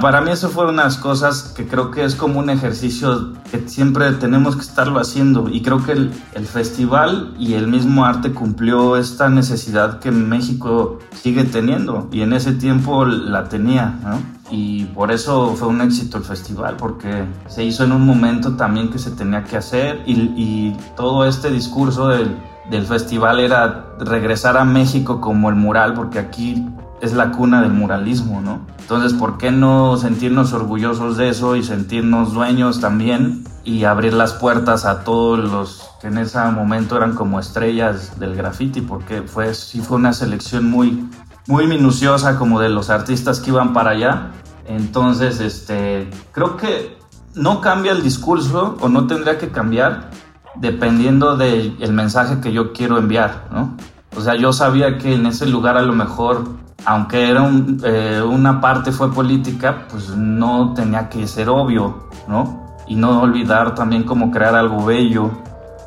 [0.00, 4.10] para mí eso fueron unas cosas que creo que es como un ejercicio que siempre
[4.12, 8.96] tenemos que estarlo haciendo y creo que el, el festival y el mismo arte cumplió
[8.96, 14.43] esta necesidad que México sigue teniendo y en ese tiempo la tenía, ¿no?
[14.50, 18.90] Y por eso fue un éxito el festival, porque se hizo en un momento también
[18.90, 22.36] que se tenía que hacer y, todo este discurso del,
[22.70, 26.66] del, festival era regresar a México como el mural, porque aquí
[27.00, 28.60] es la cuna del muralismo, ¿no?
[28.78, 34.34] Entonces, ¿por qué no sentirnos orgullosos de eso y sentirnos dueños también y abrir las
[34.34, 38.80] puertas a todos los que en ese momento eran como estrellas del graffiti?
[38.80, 41.08] Porque fue, sí fue una selección muy,
[41.46, 44.32] muy minuciosa como de los artistas que iban para allá.
[44.66, 46.96] Entonces, este, creo que
[47.34, 50.10] no cambia el discurso o no tendría que cambiar
[50.56, 53.76] dependiendo del mensaje que yo quiero enviar, ¿no?
[54.16, 56.44] O sea, yo sabía que en ese lugar a lo mejor,
[56.84, 57.50] aunque era
[57.82, 62.76] eh, una parte fue política, pues no tenía que ser obvio, ¿no?
[62.86, 65.30] Y no olvidar también cómo crear algo bello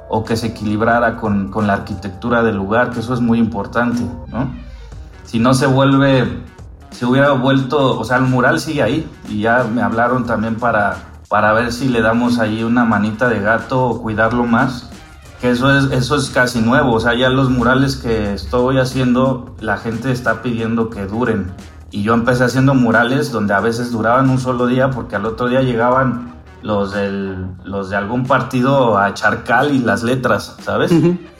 [0.10, 4.02] o que se equilibrara con, con la arquitectura del lugar, que eso es muy importante,
[4.28, 4.66] ¿no?
[5.28, 6.26] Si no se vuelve,
[6.92, 10.96] se hubiera vuelto, o sea, el mural sigue ahí y ya me hablaron también para,
[11.28, 14.90] para ver si le damos ahí una manita de gato o cuidarlo más.
[15.42, 19.54] Que eso es, eso es casi nuevo, o sea, ya los murales que estoy haciendo,
[19.60, 21.52] la gente está pidiendo que duren.
[21.92, 25.50] Y yo empecé haciendo murales donde a veces duraban un solo día porque al otro
[25.50, 30.92] día llegaban los, del, los de algún partido a Charcal y las letras, ¿sabes?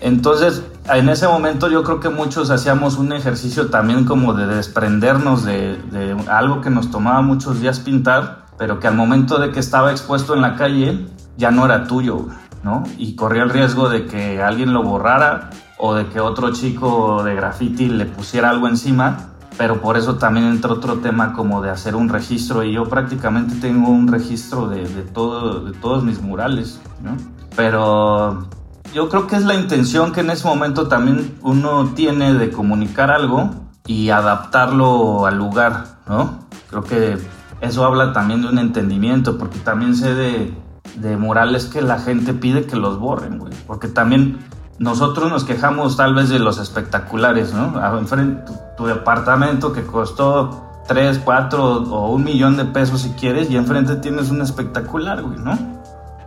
[0.02, 5.44] Entonces, en ese momento yo creo que muchos hacíamos un ejercicio también como de desprendernos
[5.44, 9.60] de, de algo que nos tomaba muchos días pintar, pero que al momento de que
[9.60, 11.06] estaba expuesto en la calle
[11.38, 12.28] ya no era tuyo,
[12.64, 12.84] ¿no?
[12.98, 17.36] Y corría el riesgo de que alguien lo borrara o de que otro chico de
[17.36, 21.96] graffiti le pusiera algo encima pero por eso también entra otro tema como de hacer
[21.96, 26.80] un registro y yo prácticamente tengo un registro de, de, todo, de todos mis murales,
[27.02, 27.18] ¿no?
[27.56, 28.48] Pero
[28.94, 33.12] yo creo que es la intención que en ese momento también uno tiene de comunicar
[33.12, 33.52] algo
[33.86, 36.40] y adaptarlo al lugar, ¿no?
[36.70, 37.18] Creo que
[37.62, 40.54] eso habla también de un entendimiento, porque también sé de,
[40.96, 44.40] de murales que la gente pide que los borren, güey, porque también
[44.80, 47.98] nosotros nos quejamos tal vez de los espectaculares, ¿no?
[47.98, 53.58] Enfrente, tu departamento que costó 3, 4 o un millón de pesos si quieres y
[53.58, 55.58] enfrente tienes un espectacular, güey, ¿no?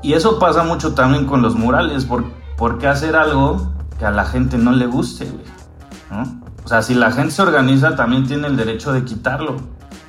[0.02, 2.24] Y eso pasa mucho también con los murales, ¿por,
[2.60, 5.26] ¿por qué hacer algo que a la gente no le guste.
[6.62, 9.56] O sea, si la gente se organiza, también tiene el derecho de quitarlo.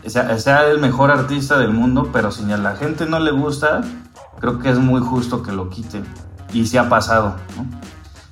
[0.05, 3.79] Sea, sea el mejor artista del mundo, pero si a la gente no le gusta,
[4.41, 6.03] creo que es muy justo que lo quiten.
[6.51, 7.37] Y sí ha pasado.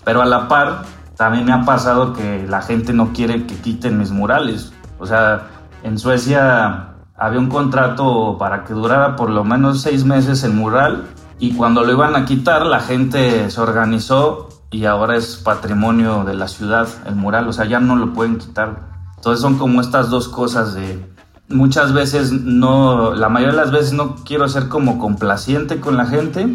[0.04, 0.84] Pero a la par,
[1.16, 4.74] también me ha pasado que la gente no quiere que quiten mis murales.
[5.00, 5.48] O sea,
[5.84, 11.06] en Suecia había un contrato para que durara por lo menos seis meses el mural
[11.40, 16.36] y cuando lo iban a quitar la gente se organizó y ahora es patrimonio de
[16.36, 18.90] la ciudad el mural, o sea, ya no lo pueden quitar.
[19.16, 21.04] Entonces son como estas dos cosas de
[21.50, 26.06] muchas veces no, la mayoría de las veces no quiero ser como complaciente con la
[26.06, 26.48] gente,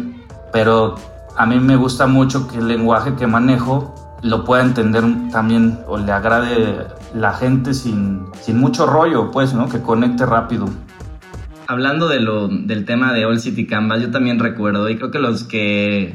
[0.53, 0.95] pero
[1.37, 5.97] a mí me gusta mucho que el lenguaje que manejo lo pueda entender también o
[5.97, 9.67] le agrade la gente sin, sin mucho rollo, pues, ¿no?
[9.69, 10.67] Que conecte rápido.
[11.67, 15.19] Hablando de lo, del tema de All City Canvas, yo también recuerdo, y creo que
[15.19, 16.13] los que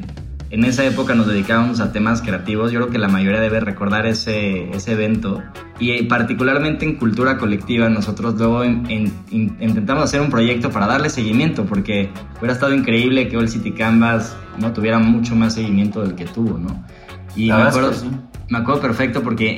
[0.51, 4.05] en esa época nos dedicábamos a temas creativos, yo creo que la mayoría debe recordar
[4.05, 5.41] ese, ese evento.
[5.79, 12.09] Y particularmente en cultura colectiva, nosotros luego intentamos hacer un proyecto para darle seguimiento, porque
[12.37, 16.57] hubiera estado increíble que All City Canvas no tuviera mucho más seguimiento del que tuvo,
[16.57, 16.85] ¿no?
[17.35, 17.93] Y me acuerdo,
[18.49, 19.55] me acuerdo perfecto porque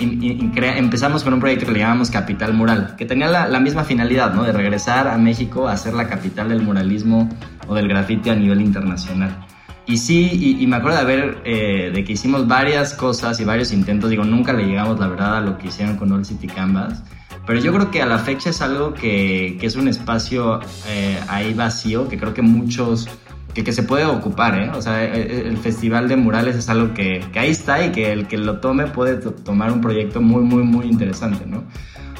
[0.77, 4.33] empezamos con un proyecto que le llamamos Capital Mural, que tenía la, la, misma finalidad,
[4.33, 4.43] ¿no?
[4.43, 7.29] De regresar a México a ser la capital del muralismo
[7.67, 9.45] o del grafiti a nivel internacional.
[9.85, 13.73] Y sí, y, me acuerdo de haber, eh, de que hicimos varias cosas y varios
[13.73, 17.03] intentos, digo, nunca le llegamos la verdad a lo que hicieron con All City Canvas,
[17.45, 21.19] pero yo creo que a la fecha es algo que, que es un espacio eh,
[21.27, 23.09] ahí vacío, que creo que muchos,
[23.53, 24.71] que, que se puede ocupar, ¿eh?
[24.73, 27.91] O sea, e, e, el Festival de Murales es algo que, que ahí está y
[27.91, 31.63] que el que lo tome puede tomar un proyecto muy, muy, muy interesante, ¿no?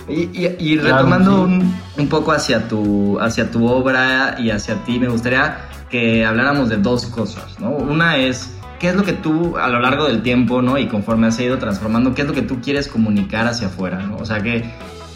[0.07, 5.59] Y, retomando un, un, poco hacia tu, hacia tu obra y hacia ti, me gustaría
[5.89, 7.69] que habláramos de dos cosas, ¿no?
[7.69, 10.77] Una es qué es lo que tú a lo largo del tiempo, ¿no?
[10.77, 14.17] Y conforme has ido transformando, qué es lo que tú quieres comunicar hacia afuera, ¿no?
[14.17, 14.65] O sea, que,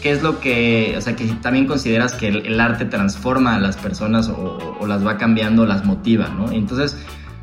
[0.02, 3.76] qué es lo que, o sea, que también consideras que el, arte transforma a las
[3.76, 6.50] personas o, o, las va cambiando, las motiva, ¿no?
[6.52, 6.96] Entonces,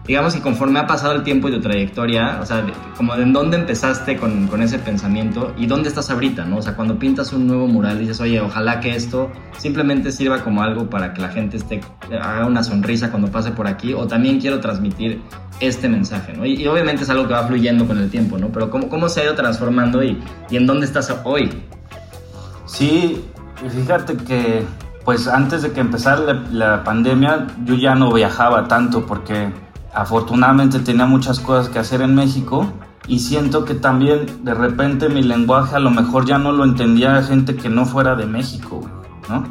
[0.08, 3.34] digamos que conforme ha pasado el tiempo y tu trayectoria, o sea, como de en
[3.34, 6.58] dónde empezaste con, con, ese pensamiento y dónde estás ahorita, ¿no?
[6.58, 10.62] O sea, cuando pintas un nuevo mural dices, oye, ojalá que esto simplemente sirva como
[10.62, 11.82] algo para que la gente esté,
[12.22, 15.22] haga una sonrisa cuando pase por aquí, o también quiero transmitir
[15.60, 16.46] este mensaje, ¿no?
[16.46, 18.50] Y, obviamente es algo que va fluyendo con el tiempo, ¿no?
[18.50, 21.50] Pero ¿cómo, cómo se ha ido transformando y, y en dónde estás hoy?
[22.66, 23.24] Sí,
[23.70, 24.66] fíjate que
[25.06, 29.54] pues antes de que empezara la, pandemia yo ya no viajaba tanto porque
[29.94, 32.68] afortunadamente tenía muchas cosas que hacer en México
[33.08, 37.22] y siento que también de repente mi lenguaje a lo mejor ya no lo entendía
[37.22, 38.82] gente que no fuera de México,
[39.30, 39.44] ¿no?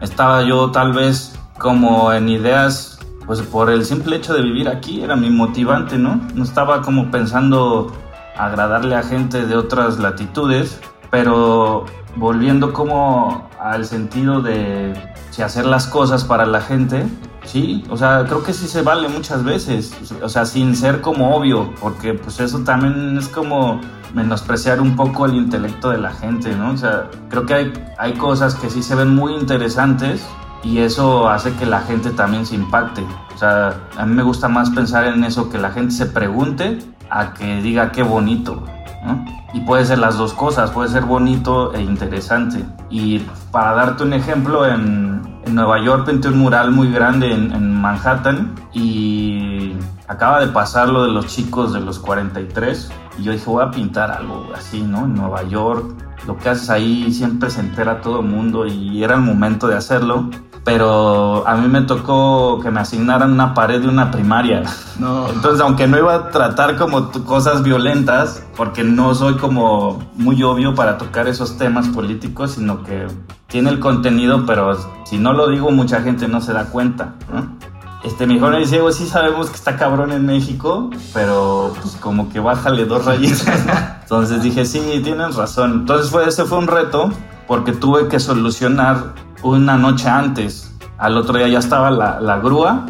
[0.00, 5.02] Estaba yo tal vez como en ideas, pues por el simple hecho de vivir aquí
[5.02, 6.20] era mi motivante, ¿no?
[6.34, 7.92] No estaba como pensando
[8.38, 11.84] agradarle a gente de otras latitudes, pero
[12.16, 14.92] volviendo como al sentido de
[15.30, 17.06] si hacer las cosas para la gente,
[17.44, 19.92] Sí, o sea, creo que sí se vale muchas veces,
[20.22, 23.80] o sea, sin ser como obvio, porque pues eso también es como
[24.14, 26.72] menospreciar un poco el intelecto de la gente, ¿no?
[26.72, 30.24] O sea, creo que hay, hay cosas que sí se ven muy interesantes
[30.62, 33.02] y eso hace que la gente también se impacte.
[33.34, 36.78] O sea, a mí me gusta más pensar en eso, que la gente se pregunte
[37.08, 38.62] a que diga qué bonito,
[39.04, 39.24] ¿no?
[39.52, 42.64] Y puede ser las dos cosas, puede ser bonito e interesante.
[42.88, 43.20] Y
[43.50, 47.80] para darte un ejemplo, en, en Nueva York pinté un mural muy grande en, en,
[47.80, 49.72] Manhattan y
[50.06, 53.70] acaba de pasar lo de los chicos de los 43 y yo dije voy a
[53.70, 55.06] pintar algo así, ¿no?
[55.06, 55.94] En Nueva York,
[56.26, 59.76] lo que haces ahí siempre se entera todo el mundo y era el momento de
[59.76, 60.28] hacerlo
[60.64, 64.62] pero a mí me tocó que me asignaran una pared de una primaria.
[64.98, 65.28] No.
[65.28, 70.74] Entonces, aunque no iba a tratar como cosas violentas, porque no soy como muy obvio
[70.74, 73.06] para tocar esos temas políticos, sino que
[73.46, 77.58] tiene el contenido, pero si no lo digo, mucha gente no se da cuenta, ¿no?
[78.02, 82.40] Este, mi me dice, sí sabemos que está cabrón en México, pero pues como que
[82.40, 83.46] bájale dos rayitas.
[84.02, 85.72] Entonces dije, sí, tienes razón.
[85.72, 87.10] Entonces fue, ese fue un reto,
[87.46, 90.74] porque tuve que solucionar una noche antes.
[90.98, 92.86] Al otro día ya estaba la, grúa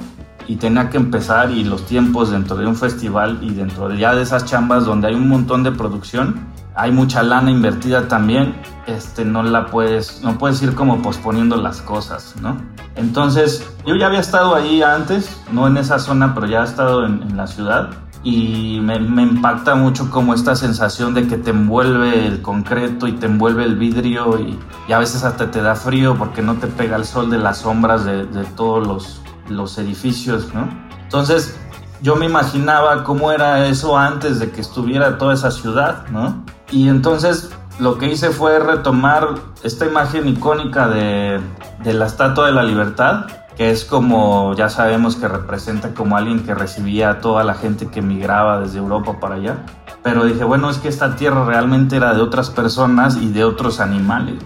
[0.46, 4.14] y tenía que empezar y los tiempos dentro de un festival y dentro de ya
[4.14, 6.40] de esas chambas donde hay un montón de producción,
[6.74, 8.54] hay mucha lana invertida también,
[8.86, 12.56] este, no la puedes, no puedes ir como posponiendo las cosas, ¿no?
[12.96, 17.04] Entonces, yo ya había estado ahí antes, no en esa zona, pero ya he estado
[17.06, 17.90] en la ciudad
[18.22, 23.26] y me, impacta mucho como esta sensación de que te envuelve el concreto y te
[23.26, 24.58] envuelve el vidrio y,
[24.88, 27.58] y, a veces hasta te da frío porque no te pega el sol de las
[27.58, 30.68] sombras de, de todos los, los, edificios, ¿no?
[31.02, 31.58] Entonces
[32.02, 36.44] yo me imaginaba cómo era eso antes de que estuviera toda esa ciudad, ¿no?
[36.70, 39.28] Y entonces lo que hice fue retomar
[39.62, 41.40] esta imagen icónica de,
[41.82, 46.44] de la Estatua de la Libertad que es como, ya sabemos que representa como alguien
[46.44, 49.64] que recibía a toda la gente que migraba desde Europa para allá.
[50.02, 53.80] Pero dije, bueno, es que esta tierra realmente era de otras personas y de otros
[53.80, 54.42] animales.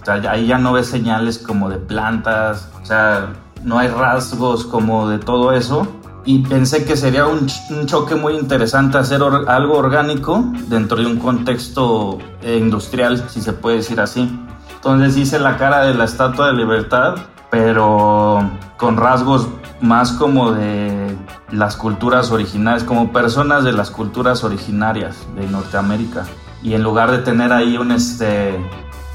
[0.00, 3.32] O sea, ahí ya no ves señales como de plantas, o sea,
[3.64, 5.88] no hay rasgos como de todo eso.
[6.24, 7.48] Y pensé que sería un,
[7.86, 13.78] choque muy interesante hacer algo orgánico dentro de un contexto eh, industrial, si se puede
[13.78, 14.30] decir así.
[14.76, 17.16] Entonces hice la cara de la Estatua de Libertad
[17.52, 19.46] pero con rasgos
[19.82, 21.14] más como de
[21.50, 26.24] las culturas originales, como personas de las culturas originarias de Norteamérica.
[26.62, 28.58] Y en lugar de tener ahí un, este,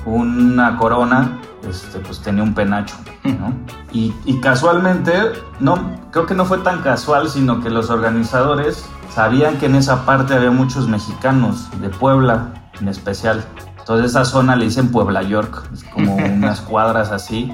[0.05, 2.95] una corona, este, pues tenía un penacho.
[3.23, 3.55] ¿no?
[3.91, 5.13] Y, y, casualmente,
[5.59, 8.85] no, creo que no fue tan casual, sino que los organizadores
[9.15, 13.43] sabían que en esa parte había muchos mexicanos, de Puebla en especial.
[13.79, 17.51] Entonces esa zona le dicen Puebla York, es como unas cuadras así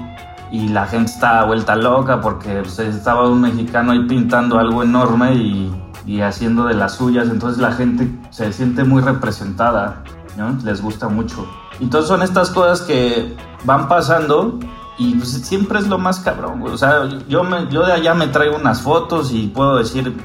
[0.54, 5.34] y la gente estaba vuelta loca porque pues, estaba un mexicano ahí pintando algo enorme
[5.34, 5.74] y,
[6.06, 10.04] y, haciendo de las suyas, entonces la gente se siente muy representada,
[10.36, 10.56] ¿no?
[10.62, 11.44] les gusta mucho.
[11.80, 13.34] Entonces son estas cosas que
[13.64, 14.60] van pasando
[14.96, 18.28] y pues siempre es lo más cabrón, O sea, yo, me, yo de allá me
[18.28, 20.16] traigo unas fotos y puedo decir,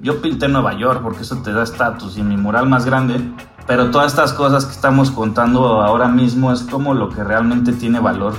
[0.00, 3.20] yo pinté Nueva York porque eso te da estatus y mi mural más grande
[3.66, 7.98] pero todas estas cosas que estamos contando ahora mismo es como lo que realmente tiene
[7.98, 8.34] valor,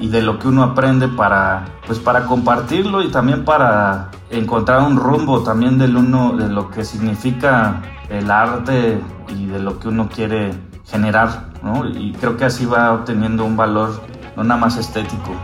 [0.00, 4.96] Y de lo que uno aprende para, pues para compartirlo y también para encontrar un
[4.96, 10.08] rumbo también del uno, de lo que significa el arte y de lo que uno
[10.08, 10.52] quiere
[10.86, 11.86] generar, ¿no?
[11.86, 14.00] Y creo que así va obteniendo un valor
[14.36, 15.34] no nada más estético.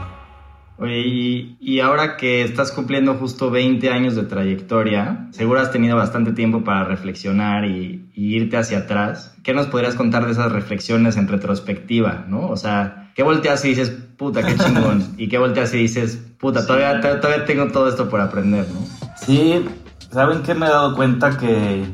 [0.77, 6.33] Oye, y, ahora que estás cumpliendo justo 20 años de trayectoria, seguro has tenido bastante
[6.33, 9.37] tiempo para reflexionar y, irte hacia atrás.
[9.45, 12.49] ¿Qué nos podrías contar de esas reflexiones en retrospectiva, no?
[12.49, 15.15] O sea, ¿qué volteas y dices, puta, qué chingón?
[15.19, 18.81] ¿Y qué volteas y dices, puta, todavía, todavía tengo todo esto por aprender, no?
[19.17, 19.65] Sí,
[20.11, 21.87] ¿saben qué me he dado cuenta que...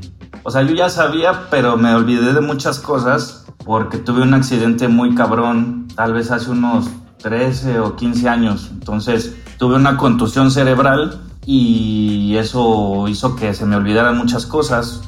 [0.42, 4.88] O sea, yo ya sabía, pero me olvidé de muchas cosas porque tuve un accidente
[4.88, 8.70] muy cabrón, tal vez hace unos 13 o 15 años.
[8.72, 15.02] Entonces tuve una contusión cerebral y eso hizo que se me olvidaran muchas cosas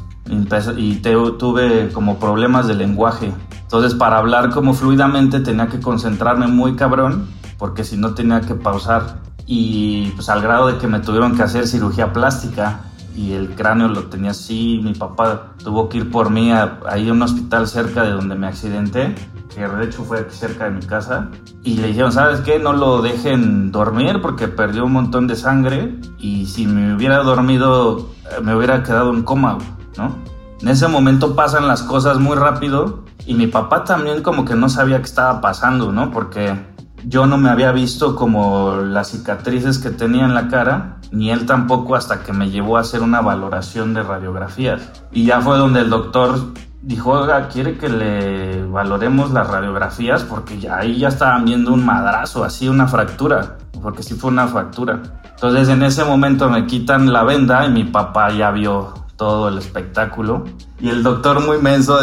[0.77, 3.33] y tuve como problemas de lenguaje.
[3.73, 8.55] Entonces para hablar como fluidamente tenía que concentrarme muy cabrón porque si no tenía que
[8.55, 12.83] pausar y pues al grado de que me tuvieron que hacer cirugía plástica
[13.17, 14.79] y el cráneo lo tenía así.
[14.85, 18.35] Mi papá tuvo que ir por mí a, ahí a un hospital cerca de donde
[18.35, 19.15] me accidenté,
[19.55, 21.31] que de hecho fue aquí cerca de mi casa.
[21.63, 22.59] Y le dijeron, ¿sabes qué?
[22.59, 28.11] No lo dejen dormir porque perdió un montón de sangre y si me hubiera dormido
[28.25, 29.57] eh, me hubiera quedado en coma,
[29.97, 30.15] ¿no?
[30.61, 34.69] En ese momento pasan las cosas muy rápido y mi papá también como que no
[34.69, 36.11] sabía qué estaba pasando, ¿no?
[36.11, 36.55] Porque
[37.05, 41.47] yo no me había visto como las cicatrices que tenía en la cara, ni él
[41.47, 44.83] tampoco hasta que me llevó a hacer una valoración de radiografías.
[45.13, 46.53] Y ya fue donde el doctor
[46.83, 51.85] dijo, oiga, quiere que le valoremos las radiografías porque ya ahí ya estaban viendo un
[51.85, 55.01] madrazo, así una fractura, porque sí fue una fractura.
[55.25, 59.59] Entonces en ese momento me quitan la venda y mi papá ya vio todo el
[59.59, 60.47] espectáculo.
[60.81, 62.01] Y el doctor muy menso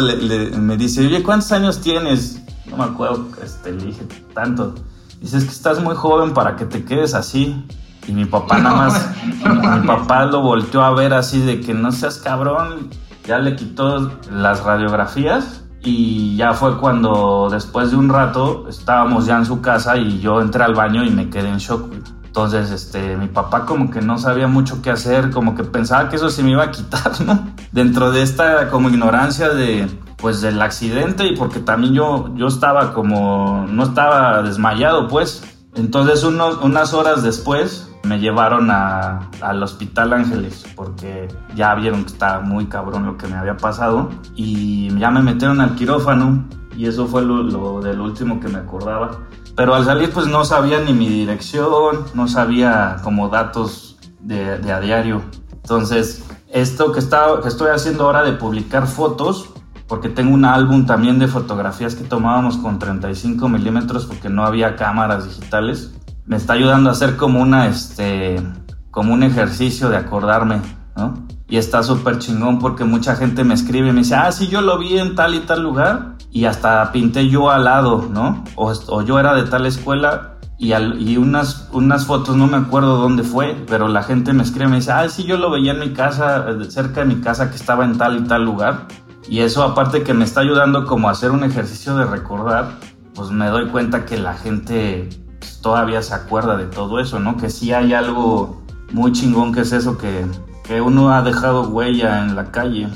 [0.58, 2.42] me dice, oye, ¿cuántos años tienes?
[2.64, 4.74] No me acuerdo, este, le dije tanto.
[5.20, 7.62] Dices que estás muy joven para que te quedes así.
[8.08, 11.92] Y mi papá nada más, mi papá lo volteó a ver así de que no
[11.92, 12.88] seas cabrón.
[13.26, 19.36] Ya le quitó las radiografías y ya fue cuando después de un rato estábamos ya
[19.36, 21.92] en su casa y yo entré al baño y me quedé en shock.
[22.30, 26.14] Entonces, este, mi papá como que no sabía mucho qué hacer, como que pensaba que
[26.14, 27.48] eso se me iba a quitar, ¿no?
[27.72, 32.94] Dentro de esta como ignorancia de, pues del accidente y porque también yo, yo estaba
[32.94, 35.42] como, no estaba desmayado pues.
[35.74, 41.26] Entonces unos, unas horas después me llevaron a, al Hospital Ángeles porque
[41.56, 45.60] ya vieron que estaba muy cabrón lo que me había pasado y ya me metieron
[45.60, 46.44] al quirófano
[46.76, 49.18] y eso fue lo, lo del último que me acordaba.
[49.60, 54.80] Pero al salir pues no sabía ni mi dirección, no sabía como datos de, a
[54.80, 55.20] diario.
[55.52, 59.50] Entonces esto que, está, que estoy haciendo ahora de publicar fotos
[59.86, 64.76] porque tengo un álbum también de fotografías que tomábamos con 35 milímetros porque no había
[64.76, 65.92] cámaras digitales.
[66.24, 68.42] Me está ayudando a hacer como una, este,
[68.90, 70.62] como un ejercicio de acordarme,
[70.96, 71.22] ¿no?
[71.48, 74.62] Y está súper chingón porque mucha gente me escribe y me dice, ah, sí, yo
[74.62, 78.44] lo vi en tal y tal lugar y hasta pinté yo al lado, ¿no?
[78.56, 82.96] O, yo era de tal escuela y, al, y, unas, unas fotos, no me acuerdo
[82.98, 85.80] dónde fue, pero la gente me escribe me dice, ah, sí, yo lo veía en
[85.80, 88.86] mi casa, cerca de mi casa que estaba en tal y tal lugar.
[89.28, 92.72] Y eso aparte que me está ayudando como a hacer un ejercicio de recordar,
[93.14, 95.08] pues me doy cuenta que la gente
[95.38, 97.36] pues, todavía se acuerda de todo eso, ¿no?
[97.36, 98.62] Que sí hay algo
[98.92, 100.26] muy chingón que es eso, que,
[100.64, 102.88] que uno ha dejado huella en la calle.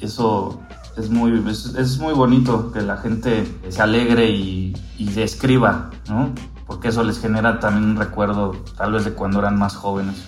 [0.00, 0.60] Eso
[0.96, 6.30] es muy, es, muy bonito que la gente se alegre y, y escriba, ¿no?
[6.66, 10.24] Porque eso les genera también un recuerdo tal vez de cuando eran más jóvenes.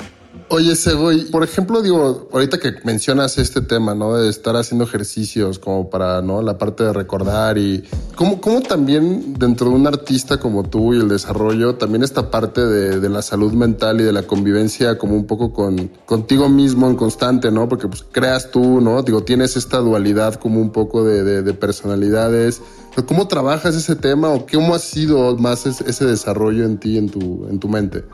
[0.55, 4.17] Oye, Segoy, por ejemplo, digo, ahorita que mencionas este tema, ¿no?
[4.17, 6.43] De estar haciendo ejercicios como para, ¿no?
[6.43, 7.85] La parte de recordar y
[8.17, 12.67] cómo, cómo también dentro de un artista como tú y el desarrollo, también esta parte
[12.67, 16.97] de, la salud mental y de la convivencia como un poco con contigo mismo en
[16.97, 17.67] constante, ¿no?
[17.67, 19.03] Porque pues creas tú, ¿no?
[19.03, 22.61] Digo, tienes esta dualidad como un poco de, de personalidades.
[23.07, 27.47] ¿Cómo trabajas ese tema o cómo ha sido más ese desarrollo en ti, en tu,
[27.49, 28.05] en tu mente?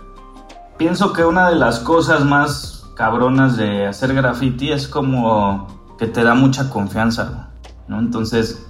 [0.78, 5.66] Pienso que una de las cosas más cabronas de hacer graffiti es como
[5.98, 7.50] que te da mucha confianza,
[7.88, 7.98] ¿no?
[7.98, 8.64] Entonces,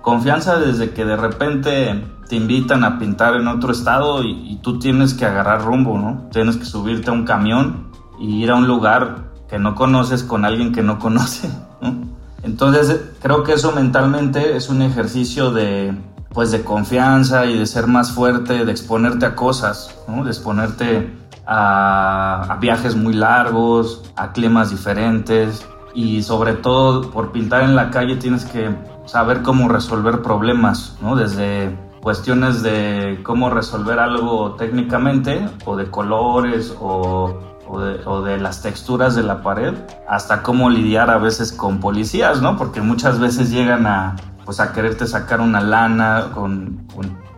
[0.00, 5.12] confianza desde que de repente te invitan a pintar en otro estado y, tú tienes
[5.12, 6.28] que agarrar rumbo, ¿no?
[6.32, 10.46] Tienes que subirte a un camión y ir a un lugar que no conoces con
[10.46, 11.48] alguien que no conoce,
[11.82, 11.94] ¿no?
[12.42, 15.94] Entonces, creo que eso mentalmente es un ejercicio de,
[16.32, 20.24] pues, de confianza y de ser más fuerte, de exponerte a cosas, ¿no?
[20.24, 21.19] De exponerte
[21.52, 28.16] a, viajes muy largos, a climas diferentes y sobre todo por pintar en la calle
[28.16, 28.70] tienes que
[29.04, 31.16] saber cómo resolver problemas, ¿no?
[31.16, 37.36] Desde cuestiones de cómo resolver algo técnicamente o de colores o,
[37.66, 39.74] o, de, las texturas de la pared
[40.08, 42.56] hasta cómo lidiar a veces con policías, ¿no?
[42.56, 46.86] Porque muchas veces llegan a, pues a quererte sacar una lana, con,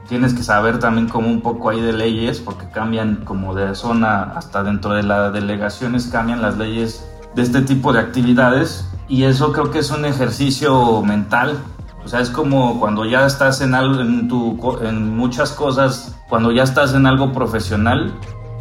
[0.09, 4.33] tienes que saber también como un poco ahí de leyes, porque cambian como de zona
[4.37, 9.53] hasta dentro de las delegaciones cambian las leyes de este tipo de actividades y eso
[9.53, 11.59] creo que es un ejercicio mental.
[12.05, 16.51] O sea, es como cuando ya estás en, algo, en, tu, en muchas cosas, cuando
[16.51, 18.13] ya estás en algo profesional,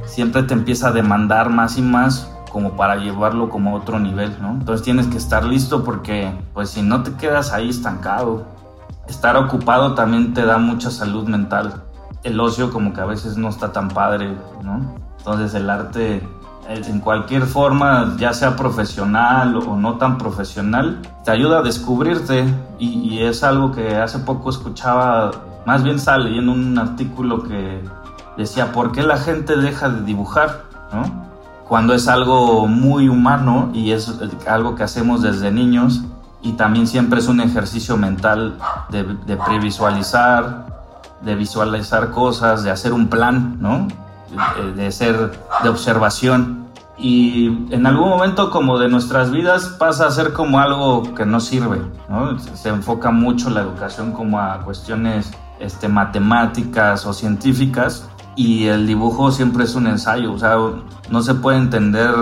[0.05, 4.35] siempre te empieza a demandar más y más como para llevarlo como a otro nivel,
[4.41, 4.51] ¿no?
[4.51, 8.45] Entonces tienes que estar listo porque pues si no te quedas ahí estancado.
[9.07, 11.83] Estar ocupado también te da mucha salud mental.
[12.23, 14.95] El ocio como que a veces no está tan padre, ¿no?
[15.17, 16.21] Entonces el arte
[16.69, 22.45] en cualquier forma, ya sea profesional o no tan profesional, te ayuda a descubrirte
[22.79, 25.31] y, es algo que hace poco escuchaba,
[25.65, 27.83] más bien estaba leyendo un artículo que
[28.37, 30.63] decía, ¿por qué la gente deja de dibujar?
[30.93, 31.03] ¿no?
[31.67, 34.13] Cuando es algo muy humano y es
[34.47, 36.01] algo que hacemos desde niños
[36.41, 38.57] y también siempre es un ejercicio mental
[38.89, 40.65] de, de previsualizar,
[41.21, 43.87] de visualizar cosas, de hacer un plan, ¿no?
[44.75, 45.31] de, ser
[45.63, 46.67] de observación.
[46.97, 51.39] Y en algún momento como de nuestras vidas pasa a ser como algo que no
[51.39, 51.81] sirve,
[52.53, 59.31] Se enfoca mucho la educación como a cuestiones este, matemáticas o científicas y el dibujo
[59.31, 60.55] siempre es un ensayo, o sea,
[61.09, 62.13] no se puede entender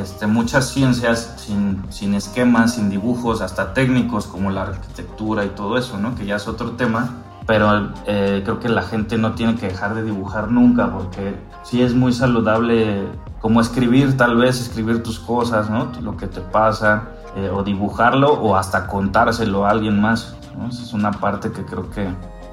[0.00, 5.78] este, muchas ciencias sin, sin, esquemas, sin dibujos, hasta técnicos como la arquitectura y todo
[5.78, 6.14] eso, ¿no?
[6.14, 9.94] Que ya es otro tema pero eh, creo que la gente no tiene que dejar
[9.94, 13.06] de dibujar nunca porque sí es muy saludable
[13.40, 15.92] como escribir tal vez, escribir tus cosas, ¿no?
[16.00, 20.68] Lo que te pasa, eh, o dibujarlo o hasta contárselo a alguien más, ¿no?
[20.68, 22.08] Esa es una parte que creo que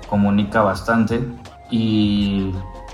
[0.10, 1.26] comunica bastante
[1.70, 2.52] y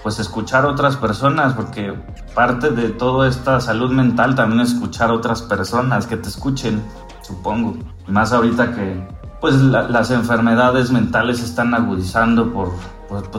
[0.08, 1.94] pues escuchar a otras personas porque
[2.34, 6.82] parte de toda esta salud mental también es escuchar a otras personas que te escuchen,
[7.22, 7.76] supongo.
[8.08, 9.06] Más ahorita que
[9.42, 12.72] pues las enfermedades mentales están agudizando por,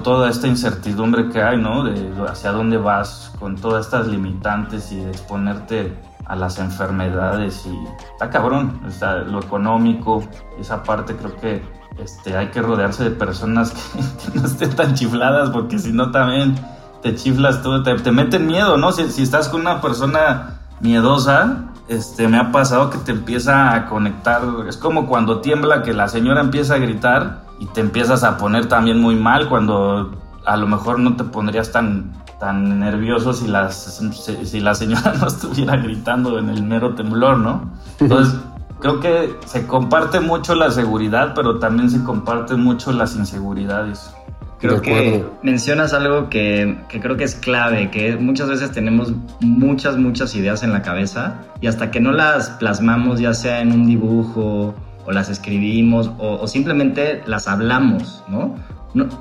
[0.02, 1.84] toda esta incertidumbre que hay, ¿no?
[1.84, 5.96] De hacia dónde vas con todas estas limitantes y exponerte
[6.26, 7.78] a las enfermedades y
[8.12, 10.22] está cabrón, está lo económico,
[10.60, 13.72] esa parte creo que este, hay que rodearse de personas
[14.32, 16.54] que, no estén tan chifladas porque si no también
[17.02, 18.92] te chiflas tú, te, te meten miedo, ¿no?
[18.92, 23.86] Si, si estás con una persona miedosa, este, me ha pasado que te empieza a
[23.86, 28.36] conectar, es como cuando tiembla que la señora empieza a gritar y te empiezas a
[28.36, 30.12] poner también muy mal cuando
[30.44, 34.02] a lo mejor no te pondrías tan, tan nervioso si, las,
[34.44, 37.70] si la señora no estuviera gritando en el mero temblor, ¿no?
[37.98, 38.38] Entonces,
[38.80, 44.14] creo que se comparte mucho la seguridad, pero también se comparten mucho las inseguridades.
[44.60, 49.96] Creo que mencionas algo que, que, creo que es clave, que muchas veces tenemos muchas,
[49.96, 53.86] muchas ideas en la cabeza y hasta que no las plasmamos, ya sea en un
[53.86, 54.74] dibujo
[55.08, 58.56] o las escribimos o, simplemente las hablamos, ¿no?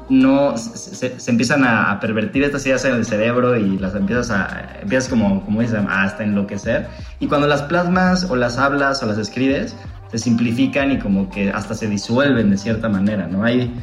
[0.10, 5.10] No, se, empiezan a, pervertir estas ideas en el cerebro y las empiezas a, empiezas
[5.10, 6.88] como, como dicen, hasta enloquecer.
[7.20, 9.76] Y cuando las plasmas o las hablas o las escribes,
[10.12, 13.44] se simplifican y como que hasta se disuelven de cierta manera, ¿no?
[13.44, 13.74] Hay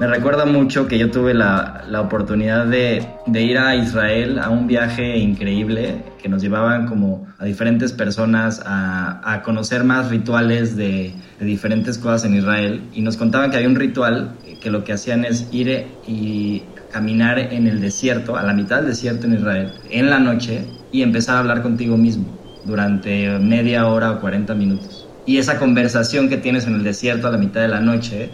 [0.00, 4.50] me recuerda mucho que yo tuve la, la oportunidad de, de, ir a Israel a
[4.50, 11.14] un viaje increíble que nos llevaban como a diferentes personas a conocer más rituales de,
[11.42, 14.92] de, diferentes cosas en Israel y nos contaban que había un ritual que lo que
[14.92, 16.62] hacían es ir y
[16.92, 21.02] caminar en el desierto, a la mitad del desierto en Israel, en la noche y
[21.02, 22.26] empezar a hablar contigo mismo
[22.64, 25.08] durante media hora o 40 minutos.
[25.26, 28.30] Y esa conversación que tienes en el desierto a la mitad de la noche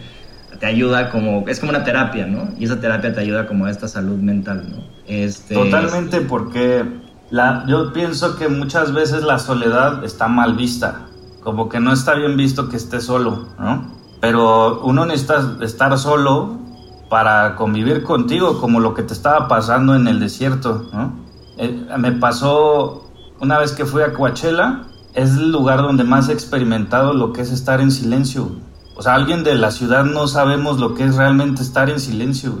[0.59, 2.49] te ayuda como, es como una terapia, ¿no?
[2.59, 4.83] Y esa terapia te ayuda como a esta salud mental, ¿no?
[5.07, 5.53] Este...
[5.53, 6.83] Totalmente, porque
[7.29, 11.05] la, yo pienso que muchas veces la soledad está mal vista,
[11.49, 13.85] como que no está bien visto que estés solo, ¿no?
[14.21, 16.59] Pero uno necesita estar solo
[17.09, 21.11] para convivir contigo, como lo que te estaba pasando en el desierto, ¿no?
[21.57, 23.09] Eh, me pasó
[23.41, 24.83] una vez que fui a Coachella,
[25.15, 28.51] es el lugar donde más he experimentado lo que es estar en silencio.
[28.95, 32.53] O sea, alguien de la ciudad no sabemos lo que es realmente estar en silencio,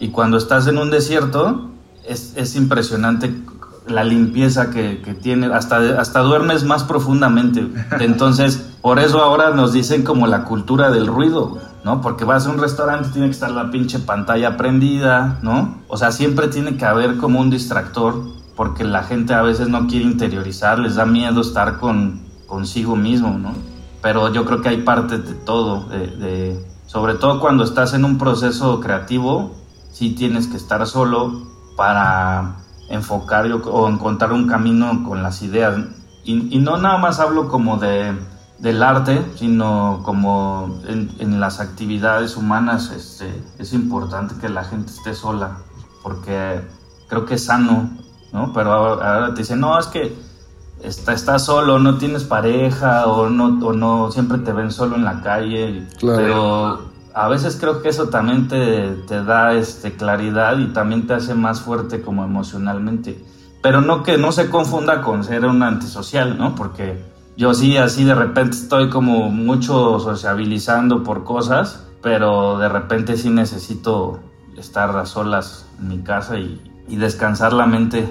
[0.00, 1.70] Y cuando estás en un desierto,
[2.06, 3.43] es, impresionante
[3.86, 7.66] la limpieza que, tiene, hasta, hasta duermes más profundamente.
[8.00, 12.00] Entonces, por eso ahora nos dicen como la cultura del ruido, ¿no?
[12.00, 15.78] Porque vas a un restaurante, tiene que estar la pinche pantalla prendida, ¿no?
[15.88, 18.22] O sea, siempre tiene que haber como un distractor,
[18.56, 23.36] porque la gente a veces no quiere interiorizar, les da miedo estar con, consigo mismo,
[23.38, 23.52] ¿no?
[24.04, 28.18] pero yo creo que hay parte de todo, de, sobre todo cuando estás en un
[28.18, 29.54] proceso creativo,
[29.92, 31.40] sí tienes que estar solo
[31.74, 32.56] para
[32.88, 35.76] enfocar o encontrar un camino con las ideas.
[36.24, 38.14] Y, no nada más hablo como de
[38.58, 45.12] del arte, sino como en, las actividades humanas este, es importante que la gente esté
[45.12, 45.58] sola,
[46.02, 46.62] porque
[47.08, 47.90] creo que es sano,
[48.32, 48.52] ¿no?
[48.54, 50.16] Pero ahora, te dicen, no, es que
[50.82, 55.04] estás está solo, no tienes pareja o no, o no siempre te ven solo en
[55.04, 60.66] la calle, pero a veces creo que eso también te, te, da este, claridad y
[60.72, 63.24] también te hace más fuerte como emocionalmente.
[63.62, 66.56] Pero no que no se confunda con ser un antisocial, ¿no?
[66.56, 67.00] Porque
[67.36, 73.30] yo sí, así de repente estoy como mucho sociabilizando por cosas, pero de repente sí
[73.30, 74.18] necesito
[74.58, 78.06] estar a solas en mi casa y, y descansar la mente.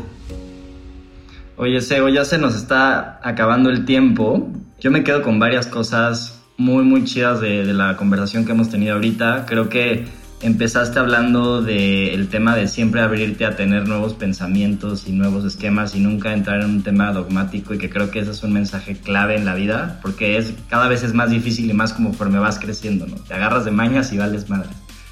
[1.58, 4.48] Oye, Sego, ya se nos está acabando el tiempo.
[4.80, 8.94] Yo me quedo con varias cosas muy, muy chidas de, la conversación que hemos tenido
[8.94, 9.46] ahorita.
[9.46, 10.06] Creo que
[10.42, 16.00] empezaste hablando del tema de siempre abrirte a tener nuevos pensamientos y nuevos esquemas y
[16.00, 19.36] nunca entrar en un tema dogmático y que creo que ese es un mensaje clave
[19.36, 22.60] en la vida porque es cada vez es más difícil y más como me vas
[22.60, 23.16] creciendo, ¿no?
[23.16, 24.70] Te agarras de mañas y vales madre.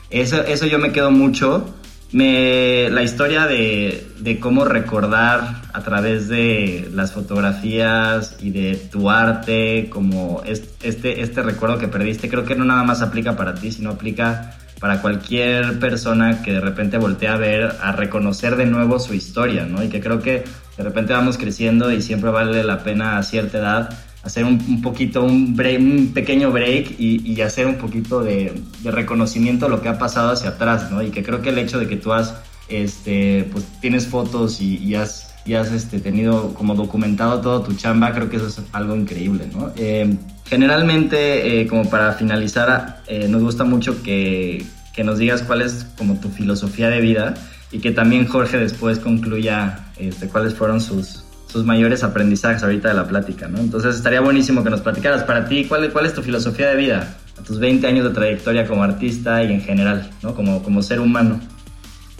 [0.09, 1.73] Eso, eso yo me quedo mucho
[2.11, 9.09] me, la historia de, de, cómo recordar a través de las fotografías y de tu
[9.09, 13.71] arte, como este, este recuerdo que perdiste, creo que no nada más aplica para ti,
[13.71, 18.99] sino aplica para cualquier persona que de repente voltea a ver, a reconocer de nuevo
[18.99, 19.83] su historia, ¿no?
[19.83, 20.43] Y que creo que
[20.75, 23.89] de repente vamos creciendo y siempre vale la pena a cierta edad
[24.23, 28.53] hacer un, poquito, un, un pequeño break y, y hacer un poquito de,
[28.83, 31.01] reconocimiento de lo que ha pasado hacia atrás, ¿no?
[31.01, 32.35] Y que creo que el hecho de que tú has,
[32.69, 37.73] este, pues tienes fotos y, y has, y has este, tenido como documentado todo tu
[37.73, 39.71] chamba, creo que eso es algo increíble, ¿no?
[39.75, 40.15] Eh,
[40.45, 44.63] generalmente, eh, como para finalizar, eh, nos gusta mucho que,
[44.93, 47.33] que nos digas cuál es como tu filosofía de vida
[47.71, 51.20] y que también Jorge después concluya este, cuáles fueron sus,
[51.51, 53.59] sus mayores aprendizajes ahorita de la plática, ¿no?
[53.59, 57.17] Entonces estaría buenísimo que nos platicaras para ti, ¿cuál, cuál es tu filosofía de vida
[57.37, 60.33] a tus 20 años de trayectoria como artista y en general, ¿no?
[60.33, 61.39] Como, como ser humano.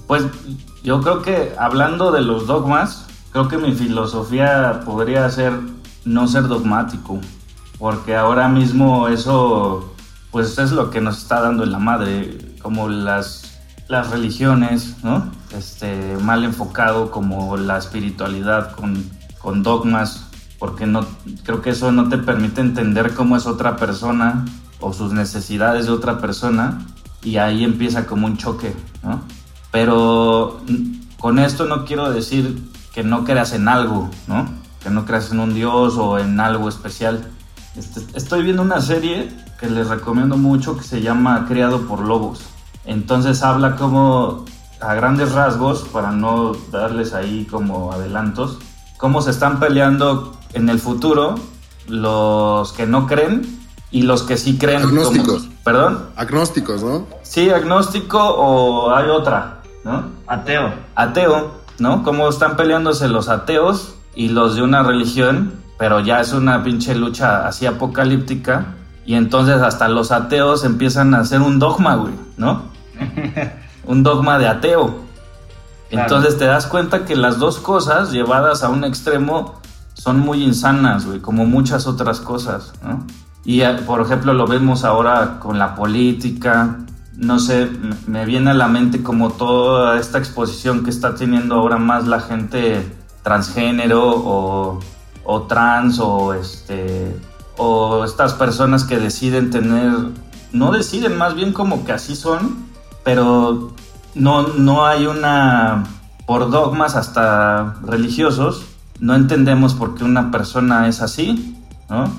[0.08, 0.24] Pues
[0.84, 5.54] yo creo que hablando de los dogmas, creo que mi filosofía podría ser
[6.04, 7.22] no ser dogmático,
[7.78, 9.96] porque ahora mismo eso,
[10.32, 15.32] pues es lo que nos está dando en la madre, como las, las religiones, ¿no?
[15.58, 20.28] Este, mal enfocado como la espiritualidad con con dogmas,
[20.60, 21.06] porque no,
[21.44, 24.46] creo que eso no te permite entender cómo es otra persona
[24.80, 26.86] o sus necesidades de otra persona
[27.24, 29.22] y ahí empieza como un choque, ¿no?
[29.72, 30.62] Pero
[31.20, 32.62] con esto no quiero decir
[32.94, 34.46] que no creas en algo, ¿no?
[34.84, 37.30] Que no creas en un Dios o en algo especial.
[37.76, 42.42] Este, estoy viendo una serie que les recomiendo mucho que se llama Criado por Lobos.
[42.86, 44.46] Entonces habla como
[44.82, 48.58] a grandes rasgos, para no darles ahí como adelantos,
[49.02, 51.34] cómo se están peleando en el futuro
[51.88, 54.84] los que no creen y los que sí creen.
[54.84, 55.50] Agnósticos.
[55.64, 56.06] ¿Perdón?
[56.16, 57.08] Agnósticos, ¿no?
[57.24, 60.06] Sí, agnóstico o hay otra, ¿no?
[60.28, 60.72] Ateo.
[60.94, 62.04] Ateo, ¿no?
[62.04, 66.94] Cómo están peleándose los ateos y los de una religión, pero ya es una pinche
[66.94, 68.76] lucha así apocalíptica.
[69.04, 72.62] Y entonces hasta los ateos empiezan a hacer un dogma, güey, ¿no?
[73.86, 75.11] un dogma de ateo.
[75.92, 79.62] Entonces te das cuenta que las dos cosas llevadas a un extremo
[79.94, 83.06] son muy insanas, güey, como muchas otras cosas, ¿no?
[83.44, 86.78] Y eh, por ejemplo lo vemos ahora con la política,
[87.16, 87.70] no sé,
[88.08, 92.20] me viene a la mente como toda esta exposición que está teniendo ahora más la
[92.20, 92.86] gente
[93.24, 94.80] transgénero o,
[95.24, 97.16] o trans o este
[97.58, 99.94] o estas personas que deciden tener
[100.52, 102.66] no deciden más bien como que así son
[103.04, 103.74] pero
[104.16, 105.84] no, no hay una,
[106.26, 108.66] por dogmas hasta religiosos,
[109.00, 111.58] no entendemos por qué una persona es así,
[111.90, 112.12] ¿no?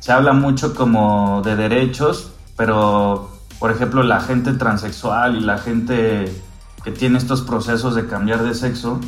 [0.00, 6.42] Se habla mucho como de derechos, pero por ejemplo la gente transexual y la gente
[6.82, 8.98] que tiene estos procesos de cambiar de sexo,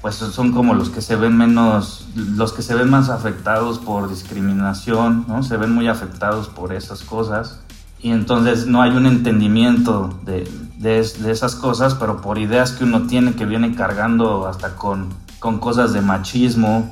[0.00, 4.08] pues son como los que se ven menos, los que se ven más afectados por
[4.08, 5.44] discriminación, ¿no?
[5.44, 7.60] Se ven muy afectados por esas cosas
[8.02, 13.06] y entonces no hay un entendimiento de, de, esas cosas, pero por ideas que uno
[13.06, 16.90] tiene que viene cargando hasta con, con cosas de machismo,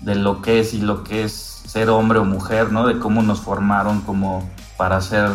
[0.00, 2.86] de lo que es y lo que es ser hombre o mujer, ¿no?
[2.86, 5.30] de cómo nos formaron como para hacer,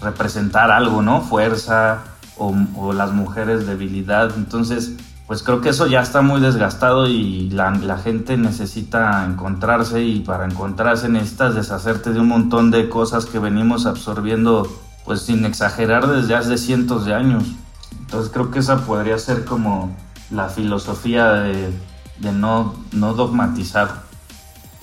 [0.00, 1.20] representar algo, ¿no?
[1.20, 2.04] fuerza
[2.36, 4.32] o las mujeres debilidad.
[4.36, 4.92] Entonces,
[5.32, 10.44] pues creo que eso ya está muy desgastado y la, gente necesita encontrarse y para
[10.44, 14.70] encontrarse necesitas deshacerte de un montón de cosas que venimos absorbiendo
[15.06, 17.44] pues sin exagerar desde hace cientos de años.
[18.00, 19.96] Entonces creo que esa podría ser como
[20.30, 21.72] la filosofía de,
[22.18, 24.02] de no, no dogmatizar.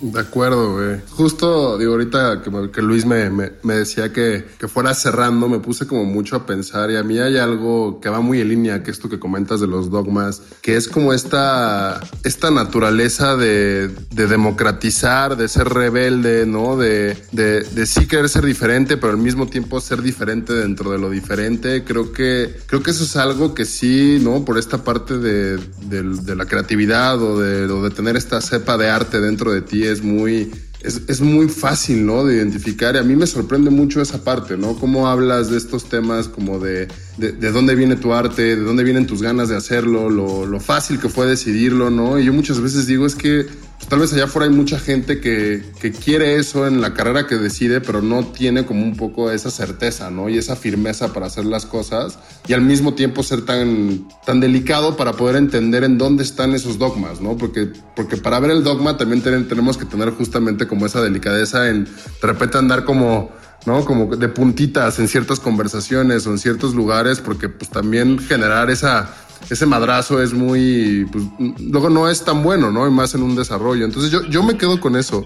[0.02, 1.02] De acuerdo, güey.
[1.10, 6.06] Justo, digo, ahorita que, Luis me, me, decía que, que, fuera cerrando, me puse como
[6.06, 9.10] mucho a pensar y a mí hay algo que va muy en línea, que esto
[9.10, 15.50] que comentas de los dogmas, que es como esta, esta naturaleza de, de democratizar, de
[15.50, 16.78] ser rebelde, ¿no?
[16.78, 20.98] De, de, de, sí querer ser diferente, pero al mismo tiempo ser diferente dentro de
[20.98, 21.84] lo diferente.
[21.84, 24.46] Creo que, creo que eso es algo que sí, ¿no?
[24.46, 28.90] Por esta parte de, de la creatividad o de, o de tener esta cepa de
[28.90, 32.24] arte dentro de ti es muy, es, muy fácil, ¿no?
[32.24, 32.96] De identificar.
[32.96, 34.76] Y a mí me sorprende mucho esa parte, ¿no?
[34.76, 36.88] Cómo hablas de estos temas como de,
[37.18, 41.00] de, dónde viene tu arte, de dónde vienen tus ganas de hacerlo, lo, lo, fácil
[41.00, 42.20] que fue decidirlo, ¿no?
[42.20, 43.46] Y yo muchas veces digo, es que
[43.80, 47.28] pues, tal vez allá afuera hay mucha gente que, que, quiere eso en la carrera
[47.28, 50.28] que decide, pero no tiene como un poco esa certeza, ¿no?
[50.28, 54.98] Y esa firmeza para hacer las cosas y al mismo tiempo ser tan, tan delicado
[54.98, 57.38] para poder entender en dónde están esos dogmas, ¿no?
[57.38, 61.86] Porque, porque para ver el dogma también tenemos que tener justamente como esa delicadeza en
[61.86, 63.32] de repente andar como
[63.66, 63.86] ¿no?
[63.86, 69.10] Como de puntitas en ciertas conversaciones o en ciertos lugares, porque pues también generar esa,
[69.50, 71.24] ese madrazo es muy, pues,
[71.60, 72.88] luego no es tan bueno, ¿no?
[72.88, 73.86] Y más en un desarrollo.
[73.86, 75.26] Entonces yo, yo me quedo con eso.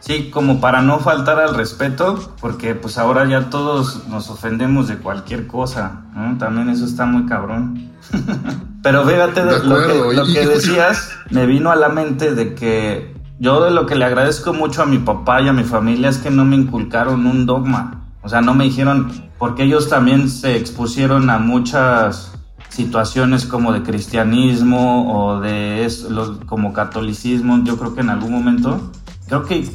[0.00, 4.98] Sí, como para no faltar al respeto, porque pues ahora ya todos nos ofendemos de
[4.98, 6.36] cualquier cosa, ¿no?
[6.36, 7.90] También eso está muy cabrón.
[8.82, 13.14] Pero fíjate, de lo, que, lo que decías me vino a la mente de que
[13.38, 16.18] yo de lo que le agradezco mucho a mi papá y a mi familia es
[16.18, 18.04] que no me inculcaron un dogma.
[18.22, 22.32] O sea, no me dijeron, porque ellos también se expusieron a muchas
[22.74, 28.90] situaciones como de cristianismo o de eso, como catolicismo, yo creo que en algún momento,
[29.26, 29.70] creo que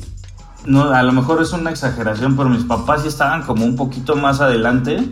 [0.66, 4.16] no, a lo mejor es una exageración, pero mis papás sí estaban como un poquito
[4.16, 5.10] más adelante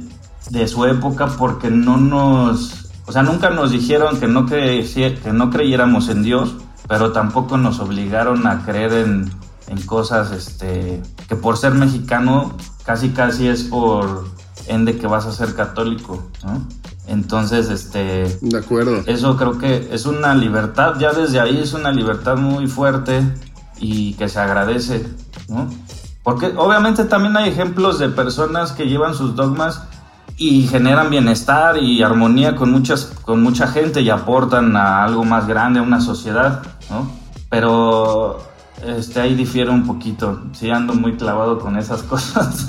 [0.50, 4.86] de su época porque no nos, o sea, nunca nos dijeron que no, que,
[5.24, 6.56] que no creyéramos en Dios,
[6.88, 9.32] pero tampoco nos obligaron a creer en,
[9.68, 14.26] en cosas, este, que por ser mexicano casi casi es por
[14.68, 16.66] ende que vas a ser católico, ¿no?
[17.08, 18.38] Entonces, este...
[18.42, 19.02] De acuerdo.
[19.06, 23.24] Eso creo que es una libertad, ya desde ahí es una libertad muy fuerte
[23.80, 25.08] y que se agradece,
[25.48, 25.70] ¿no?
[26.24, 29.84] Porque obviamente también hay ejemplos de personas que llevan sus dogmas
[30.36, 35.48] y generan bienestar y armonía con, muchas, con mucha gente y aportan a algo más
[35.48, 37.10] grande, a una sociedad, ¿no?
[37.50, 38.40] Pero
[38.86, 40.44] este, ahí difiere un poquito.
[40.54, 42.68] Sí, ando muy clavado con esas cosas.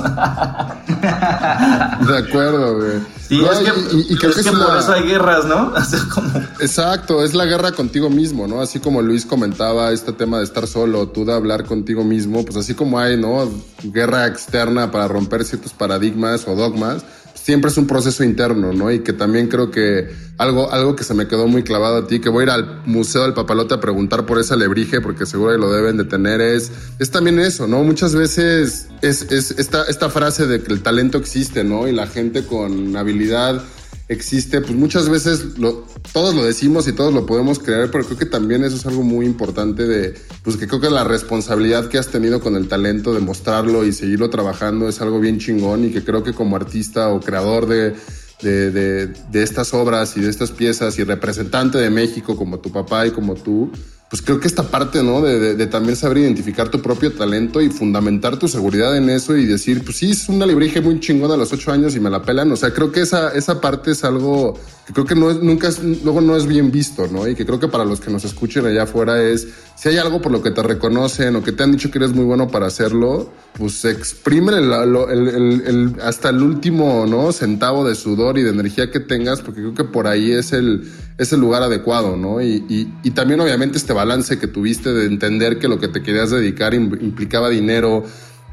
[2.07, 3.01] De acuerdo, güey.
[3.29, 5.75] Sí, es que, y, creo que, por eso hay guerras, ¿no?
[6.61, 8.63] Exacto, es la guerra contigo mismo, ¿no?
[8.63, 12.57] Así como Luis comentaba este tema de estar solo, tú de hablar contigo mismo, pues
[12.57, 13.47] así como hay, ¿no?
[13.83, 17.05] Guerra externa para romper ciertos paradigmas o dogmas,
[17.49, 18.93] siempre es un proceso interno, ¿no?
[18.93, 22.21] Y que también creo que algo, algo que se me quedó muy clavado a ti,
[22.21, 25.53] que voy a ir al Museo del Papalote a preguntar por ese alebrije, porque seguro
[25.53, 27.83] que lo deben de tener, es, es también eso, ¿no?
[27.85, 31.89] Muchas veces es, es esta, esta frase de que el talento existe, ¿no?
[31.89, 33.63] Y la gente con habilidad
[34.09, 38.19] existe, pues muchas veces lo, todos lo decimos y todos lo podemos creer, pero creo
[38.19, 41.99] que también eso es algo muy importante de, pues que creo que la responsabilidad que
[41.99, 45.91] has tenido con el talento de mostrarlo y seguirlo trabajando es algo bien chingón y
[45.91, 47.95] que creo que como artista o creador de,
[48.41, 52.73] de, de, de estas obras y de estas piezas y representante de México como tu
[52.73, 53.71] papá y como tú,
[54.11, 55.21] pues creo que esta parte, ¿no?
[55.21, 59.45] De, de, también saber identificar tu propio talento y fundamentar tu seguridad en eso y
[59.45, 62.23] decir, pues sí, es una librije muy chingona a los ocho años y me la
[62.23, 62.51] pelan.
[62.51, 65.69] O sea, creo que esa, esa parte es algo que creo que no es, nunca
[65.69, 67.29] es, luego no es bien visto, ¿no?
[67.29, 69.47] Y que creo que para los que nos escuchen allá afuera es,
[69.77, 72.15] si hay algo por lo que te reconocen o que te han dicho que eres
[72.15, 77.33] muy bueno para hacerlo, pues exprimen el, el, el, hasta el último, ¿no?
[77.33, 80.91] Centavo de sudor y de energía que tengas, porque creo que por ahí es el,
[81.19, 82.41] es el lugar adecuado, ¿no?
[82.41, 86.03] Y, y, y también obviamente este balance que tuviste de entender que lo que te
[86.03, 88.05] querías dedicar implicaba dinero,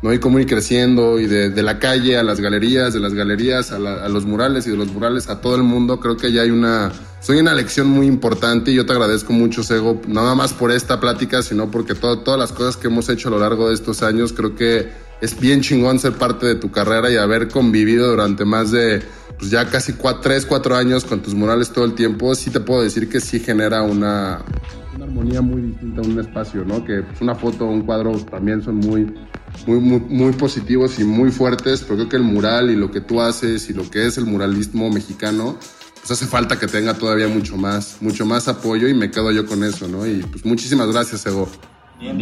[0.01, 0.11] ¿no?
[0.11, 3.75] Y cómo ir creciendo y de, la calle a las galerías, de las galerías a,
[3.75, 6.49] a, los murales y de los murales a todo el mundo, creo que ya hay
[6.49, 6.91] una,
[7.21, 10.99] soy una lección muy importante y yo te agradezco mucho, Sego, nada más por esta
[10.99, 14.01] plática, sino porque todo, todas las cosas que hemos hecho a lo largo de estos
[14.01, 14.89] años, creo que
[15.21, 19.03] es bien chingón ser parte de tu carrera y haber convivido durante más de
[19.37, 22.59] pues ya casi cuatro, tres, cuatro años con tus murales todo el tiempo, sí te
[22.59, 24.43] puedo decir que sí genera una,
[24.95, 26.83] una armonía muy distinta a un espacio, ¿no?
[26.85, 29.13] Que pues, una foto, un cuadro también son muy,
[29.67, 33.21] muy, muy, positivos y muy fuertes, pero creo que el mural y lo que tú
[33.21, 35.57] haces y lo que es el muralismo mexicano,
[35.95, 39.45] pues hace falta que tenga todavía mucho más, mucho más apoyo y me quedo yo
[39.45, 40.05] con eso, ¿no?
[40.05, 41.49] Y pues muchísimas gracias, Ego.
[41.99, 42.19] Bien,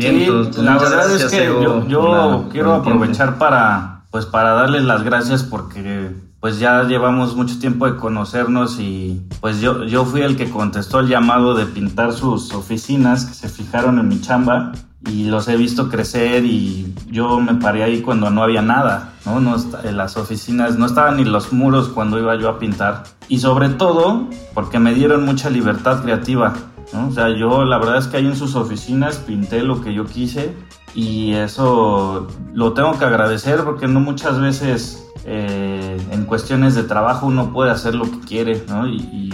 [0.58, 1.46] la verdad es que
[1.88, 7.86] yo, quiero aprovechar para, pues para darles las gracias porque pues ya llevamos mucho tiempo
[7.90, 12.54] de conocernos y pues yo, yo fui el que contestó el llamado de pintar sus
[12.54, 14.74] oficinas que se fijaron en mi chamba
[15.10, 19.40] y los he visto crecer y yo me paré ahí cuando no había nada, ¿no?
[19.40, 23.04] no en las oficinas no estaban ni los muros cuando iba yo a pintar.
[23.30, 26.54] Y sobre todo porque me dieron mucha libertad creativa,
[26.94, 27.08] ¿no?
[27.08, 30.06] O sea, yo la verdad es que ahí en sus oficinas pinté lo que yo
[30.06, 30.54] quise
[30.96, 37.26] y eso lo tengo que agradecer porque no muchas veces eh, en cuestiones de trabajo
[37.26, 38.88] uno puede hacer lo que quiere, ¿no?
[38.88, 39.32] Y,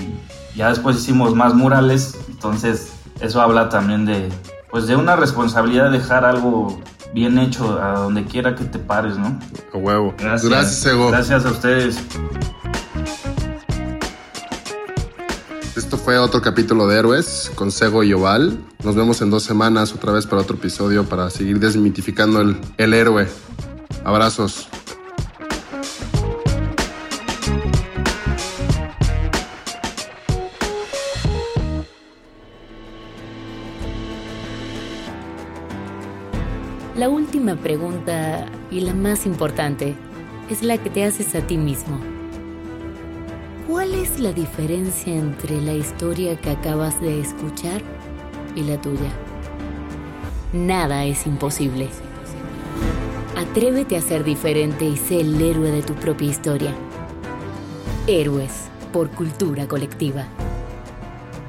[0.56, 2.92] ya después hicimos más murales, entonces
[3.22, 4.28] eso habla también de,
[4.70, 6.82] pues de una responsabilidad de dejar algo
[7.14, 9.40] bien hecho a donde quiera que te pares, ¿no?
[9.74, 10.14] A huevo.
[10.18, 11.12] Gracias, Gracias Ego.
[11.12, 12.04] Gracias a ustedes.
[16.10, 18.58] Fue otro capítulo de Héroes con Sego y Oval.
[18.84, 22.96] Nos vemos en dos semanas otra vez para otro episodio para seguir desmitificando el, el
[22.96, 23.28] héroe.
[24.04, 24.68] Abrazos.
[36.98, 39.96] La última pregunta y la más importante
[40.50, 42.00] es la que te haces a ti mismo.
[44.00, 47.82] ¿Cuál es la diferencia entre la historia que acabas de escuchar
[48.56, 49.12] y la tuya?
[50.54, 51.90] Nada es imposible.
[53.36, 56.74] Atrévete a ser diferente y sé el héroe de tu propia historia.
[58.08, 60.28] Héroes por cultura colectiva.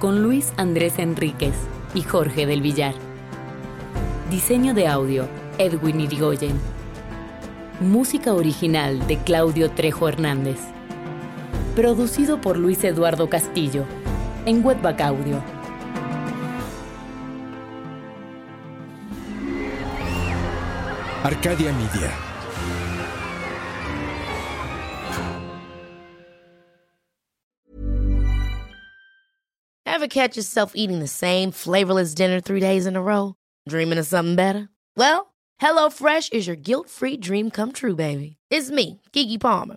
[0.01, 1.55] Con Luis Andrés Enríquez
[1.95, 2.95] y Jorge del Villar.
[4.29, 5.29] Diseño de audio
[5.59, 6.59] Edwin Irigoyen.
[7.79, 10.59] Música original de Claudio Trejo Hernández.
[11.81, 13.87] Producido por Luis Eduardo Castillo
[14.45, 15.43] en Webback Audio.
[21.25, 22.13] Arcadia Media.
[29.87, 33.37] Ever catch yourself eating the same flavorless dinner three days in a row?
[33.67, 34.69] Dreaming of something better?
[34.99, 38.37] Well, HelloFresh is your guilt-free dream come true, baby.
[38.51, 39.77] It's me, Kiki Palmer.